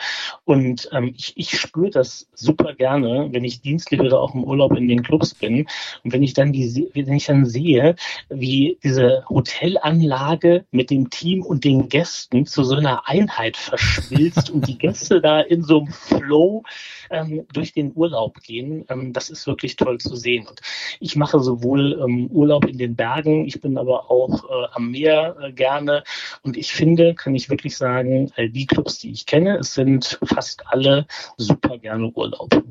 Und 0.46 0.90
ähm, 0.92 1.14
ich, 1.18 1.34
ich 1.36 1.60
spüre 1.60 1.90
das 1.90 2.28
super 2.34 2.74
gerne, 2.74 3.30
wenn 3.32 3.44
ich 3.44 3.62
dienstlich 3.62 4.00
oder 4.00 4.20
auch 4.20 4.36
im 4.36 4.44
Urlaub 4.44 4.76
in 4.76 4.88
den 4.88 5.04
Clubs 5.04 5.34
bin 5.34 5.68
und 6.04 6.14
wenn 6.14 6.24
ich 6.24 6.34
dann 6.34 6.52
die, 6.52 6.90
wenn 6.94 7.14
ich 7.14 7.26
dann 7.26 7.46
sehe, 7.46 7.96
wie 8.30 8.78
diese 8.84 9.24
Hotelanlage 9.30 10.66
mit 10.72 10.90
dem 10.90 11.10
Team 11.10 11.44
und 11.44 11.64
den 11.64 11.90
Gästen 11.90 12.46
zu 12.46 12.64
so 12.64 12.76
einer 12.76 13.08
Einheit 13.08 13.51
verschmilzt 13.58 14.50
und 14.50 14.68
die 14.68 14.78
Gäste 14.78 15.22
da 15.22 15.42
in 15.42 15.64
so 15.64 15.80
einem 15.80 15.92
Flow 15.92 16.64
ähm, 17.10 17.46
durch 17.54 17.74
den 17.74 17.92
Urlaub 17.96 18.42
gehen. 18.42 18.86
Ähm, 18.90 19.14
das 19.14 19.30
ist 19.30 19.48
wirklich 19.48 19.76
toll 19.76 20.00
zu 20.00 20.16
sehen. 20.16 20.48
Und 20.48 20.62
ich 21.00 21.16
mache 21.16 21.40
sowohl 21.40 22.00
ähm, 22.02 22.28
Urlaub 22.28 22.66
in 22.66 22.78
den 22.78 22.96
Bergen, 22.96 23.46
ich 23.46 23.62
bin 23.62 23.78
aber 23.78 24.10
auch 24.10 24.44
äh, 24.44 24.68
am 24.74 24.92
Meer 24.92 25.36
äh, 25.42 25.52
gerne. 25.52 26.04
Und 26.44 26.58
ich 26.58 26.74
finde, 26.74 27.16
kann 27.16 27.36
ich 27.36 27.50
wirklich 27.50 27.78
sagen, 27.78 28.32
all 28.36 28.50
die 28.50 28.66
Clubs, 28.66 29.00
die 29.00 29.12
ich 29.12 29.26
kenne, 29.26 29.58
es 29.58 29.74
sind 29.74 30.20
fast 30.24 30.64
alle 30.68 31.06
super 31.38 31.78
gerne 31.78 32.12
Urlaub. 32.14 32.64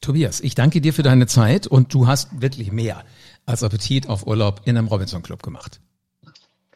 Tobias, 0.00 0.40
ich 0.40 0.54
danke 0.54 0.80
dir 0.80 0.92
für 0.92 1.02
deine 1.02 1.26
Zeit 1.26 1.66
und 1.66 1.92
du 1.92 2.06
hast 2.06 2.40
wirklich 2.40 2.72
mehr 2.72 3.04
als 3.46 3.62
Appetit 3.62 4.08
auf 4.08 4.26
Urlaub 4.26 4.62
in 4.64 4.76
einem 4.76 4.88
Robinson 4.88 5.22
Club 5.22 5.42
gemacht. 5.42 5.80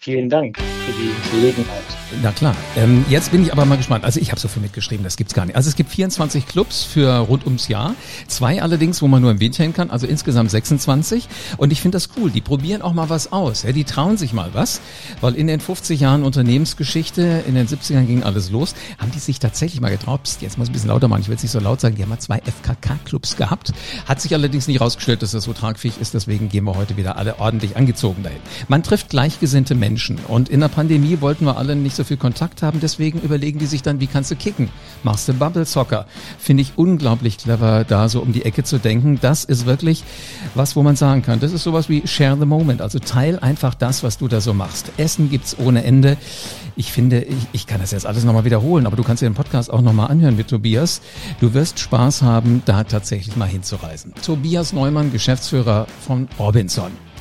Vielen 0.05 0.29
Dank 0.29 0.59
für 0.59 0.93
die 1.01 1.13
Gelegenheit. 1.31 1.85
Na 2.23 2.33
klar. 2.33 2.57
Ähm, 2.77 3.05
jetzt 3.09 3.31
bin 3.31 3.45
ich 3.45 3.53
aber 3.53 3.65
mal 3.65 3.77
gespannt. 3.77 4.05
Also 4.05 4.19
ich 4.19 4.33
habe 4.33 4.41
so 4.41 4.49
viel 4.49 4.61
mitgeschrieben, 4.61 5.05
das 5.05 5.17
gibt's 5.17 5.33
gar 5.33 5.47
nicht. 5.47 5.55
Also 5.55 5.69
es 5.69 5.77
gibt 5.77 5.91
24 5.91 6.49
Clubs 6.49 6.83
für 6.83 7.19
rund 7.19 7.47
ums 7.47 7.69
Jahr. 7.69 7.95
Zwei 8.27 8.61
allerdings, 8.61 9.01
wo 9.01 9.07
man 9.07 9.23
nur 9.23 9.31
im 9.31 9.39
Winter 9.39 9.63
hin 9.63 9.75
kann, 9.75 9.91
also 9.91 10.09
insgesamt 10.09 10.51
26. 10.51 11.29
Und 11.57 11.71
ich 11.73 11.81
finde 11.81 11.95
das 11.97 12.09
cool. 12.17 12.33
Die 12.33 12.41
probieren 12.41 12.83
auch 12.83 12.95
mal 12.95 13.11
was 13.11 13.31
aus. 13.31 13.63
Ja, 13.63 13.71
die 13.71 13.85
trauen 13.85 14.17
sich 14.17 14.33
mal 14.33 14.51
was. 14.55 14.81
Weil 15.21 15.37
in 15.37 15.47
den 15.47 15.61
50 15.61 16.01
Jahren 16.01 16.25
Unternehmensgeschichte, 16.25 17.45
in 17.47 17.55
den 17.55 17.69
70ern 17.69 18.05
ging 18.07 18.25
alles 18.25 18.51
los, 18.51 18.75
haben 18.99 19.13
die 19.13 19.21
sich 19.21 19.39
tatsächlich 19.39 19.81
mal 19.81 19.91
getraut. 19.91 20.25
Psst, 20.25 20.43
jetzt 20.43 20.59
muss 20.59 20.67
ich 20.67 20.71
ein 20.71 20.73
bisschen 20.73 20.89
lauter 20.89 21.07
machen, 21.07 21.23
ich 21.23 21.29
will 21.29 21.37
es 21.37 21.45
nicht 21.45 21.53
so 21.53 21.61
laut 21.61 21.81
sagen. 21.81 21.95
Die 21.95 22.03
haben 22.03 22.11
mal 22.11 22.19
zwei 22.19 22.41
FKK-Clubs 22.41 23.37
gehabt. 23.37 23.73
Hat 24.07 24.21
sich 24.21 24.35
allerdings 24.35 24.67
nicht 24.67 24.81
rausgestellt, 24.81 25.23
dass 25.23 25.31
das 25.31 25.45
so 25.45 25.53
tragfähig 25.53 26.01
ist. 26.01 26.13
Deswegen 26.13 26.49
gehen 26.49 26.65
wir 26.65 26.75
heute 26.75 26.97
wieder 26.97 27.17
alle 27.17 27.39
ordentlich 27.39 27.77
angezogen 27.77 28.25
dahin. 28.25 28.41
Man 28.67 28.83
trifft 28.83 29.09
gleichgesinnte 29.09 29.77
Menschen. 29.77 29.92
Menschen. 29.93 30.19
Und 30.27 30.49
in 30.49 30.61
der 30.61 30.69
Pandemie 30.69 31.21
wollten 31.21 31.45
wir 31.45 31.59
alle 31.59 31.77
nicht 31.77 31.95
so 31.95 32.03
viel 32.03 32.17
Kontakt 32.17 32.63
haben, 32.63 32.81
deswegen 32.81 33.21
überlegen 33.21 33.59
die 33.59 33.67
sich 33.67 33.83
dann, 33.83 34.01
wie 34.01 34.07
kannst 34.07 34.31
du 34.31 34.37
kicken? 34.37 34.71
Machst 35.03 35.29
du 35.29 35.35
Bubble 35.35 35.67
Soccer? 35.67 36.07
Finde 36.39 36.63
ich 36.63 36.73
unglaublich 36.77 37.37
clever, 37.37 37.85
da 37.85 38.09
so 38.09 38.21
um 38.21 38.33
die 38.33 38.47
Ecke 38.47 38.65
zu 38.65 38.79
denken. 38.79 39.19
Das 39.21 39.45
ist 39.45 39.67
wirklich 39.67 40.03
was, 40.55 40.77
wo 40.77 40.83
man 40.83 40.97
sagen 40.97 41.21
kann, 41.21 41.41
das 41.41 41.53
ist 41.53 41.63
sowas 41.63 41.91
wie 41.91 42.07
Share 42.07 42.39
the 42.39 42.47
Moment. 42.47 42.81
Also 42.81 43.01
teil 43.01 43.39
einfach 43.39 43.75
das, 43.75 44.03
was 44.03 44.17
du 44.17 44.29
da 44.29 44.41
so 44.41 44.55
machst. 44.55 44.93
Essen 44.97 45.29
gibt's 45.29 45.59
ohne 45.59 45.85
Ende. 45.85 46.17
Ich 46.75 46.91
finde, 46.91 47.21
ich, 47.21 47.47
ich 47.53 47.67
kann 47.67 47.83
das 47.83 47.91
jetzt 47.91 48.07
alles 48.07 48.25
nochmal 48.25 48.47
wiederholen, 48.47 48.87
aber 48.87 48.97
du 48.97 49.03
kannst 49.03 49.21
dir 49.21 49.29
den 49.29 49.35
Podcast 49.35 49.71
auch 49.71 49.83
nochmal 49.83 50.11
anhören 50.11 50.37
mit 50.37 50.49
Tobias. 50.49 51.03
Du 51.41 51.53
wirst 51.53 51.81
Spaß 51.81 52.23
haben, 52.23 52.63
da 52.65 52.85
tatsächlich 52.85 53.37
mal 53.37 53.47
hinzureisen. 53.47 54.15
Tobias 54.25 54.73
Neumann, 54.73 55.13
Geschäftsführer 55.13 55.87
von 56.07 56.29
Robinson. 56.39 57.12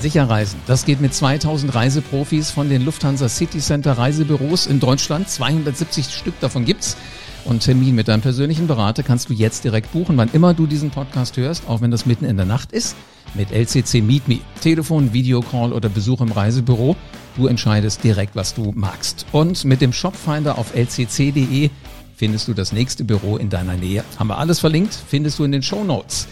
Sicher 0.00 0.30
reisen. 0.30 0.58
Das 0.66 0.86
geht 0.86 1.00
mit 1.02 1.12
2000 1.12 1.74
Reiseprofis 1.74 2.50
von 2.50 2.70
den 2.70 2.84
Lufthansa 2.84 3.28
City 3.28 3.58
Center 3.58 3.92
Reisebüros 3.92 4.66
in 4.66 4.80
Deutschland. 4.80 5.28
270 5.28 6.06
Stück 6.06 6.40
davon 6.40 6.64
gibt's. 6.64 6.96
Und 7.44 7.62
Termin 7.62 7.94
mit 7.94 8.08
deinem 8.08 8.22
persönlichen 8.22 8.66
Berater 8.66 9.02
kannst 9.02 9.28
du 9.28 9.34
jetzt 9.34 9.64
direkt 9.64 9.92
buchen, 9.92 10.16
wann 10.16 10.30
immer 10.32 10.54
du 10.54 10.66
diesen 10.66 10.90
Podcast 10.90 11.36
hörst, 11.36 11.68
auch 11.68 11.80
wenn 11.82 11.90
das 11.90 12.06
mitten 12.06 12.24
in 12.24 12.36
der 12.36 12.46
Nacht 12.46 12.72
ist, 12.72 12.96
mit 13.34 13.50
LCC 13.50 14.02
Meet 14.02 14.28
Me. 14.28 14.38
Telefon, 14.62 15.12
Videocall 15.12 15.72
oder 15.72 15.88
Besuch 15.88 16.20
im 16.20 16.32
Reisebüro. 16.32 16.96
Du 17.36 17.46
entscheidest 17.46 18.02
direkt, 18.02 18.36
was 18.36 18.54
du 18.54 18.72
magst. 18.74 19.26
Und 19.32 19.64
mit 19.64 19.80
dem 19.80 19.92
Shopfinder 19.92 20.58
auf 20.58 20.74
lcc.de 20.74 21.70
findest 22.16 22.48
du 22.48 22.54
das 22.54 22.72
nächste 22.72 23.04
Büro 23.04 23.36
in 23.36 23.50
deiner 23.50 23.76
Nähe. 23.76 24.04
Haben 24.18 24.28
wir 24.28 24.38
alles 24.38 24.60
verlinkt, 24.60 24.94
findest 24.94 25.38
du 25.38 25.44
in 25.44 25.52
den 25.52 25.62
Show 25.62 25.84
Notes. 25.84 26.26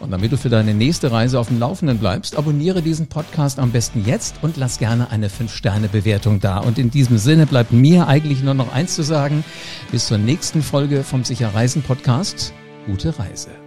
Und 0.00 0.10
damit 0.10 0.32
du 0.32 0.38
für 0.38 0.48
deine 0.48 0.72
nächste 0.72 1.12
Reise 1.12 1.38
auf 1.38 1.48
dem 1.48 1.58
Laufenden 1.60 1.98
bleibst, 1.98 2.36
abonniere 2.36 2.80
diesen 2.80 3.06
Podcast 3.06 3.58
am 3.58 3.70
besten 3.70 4.04
jetzt 4.06 4.36
und 4.40 4.56
lass 4.56 4.78
gerne 4.78 5.10
eine 5.10 5.28
5-Sterne-Bewertung 5.28 6.40
da. 6.40 6.58
Und 6.58 6.78
in 6.78 6.90
diesem 6.90 7.18
Sinne 7.18 7.46
bleibt 7.46 7.70
mir 7.70 8.08
eigentlich 8.08 8.42
nur 8.42 8.54
noch 8.54 8.72
eins 8.72 8.94
zu 8.94 9.02
sagen. 9.02 9.44
Bis 9.92 10.06
zur 10.06 10.18
nächsten 10.18 10.62
Folge 10.62 11.04
vom 11.04 11.24
Sicher 11.24 11.54
Reisen 11.54 11.82
Podcast. 11.82 12.54
Gute 12.86 13.18
Reise. 13.18 13.59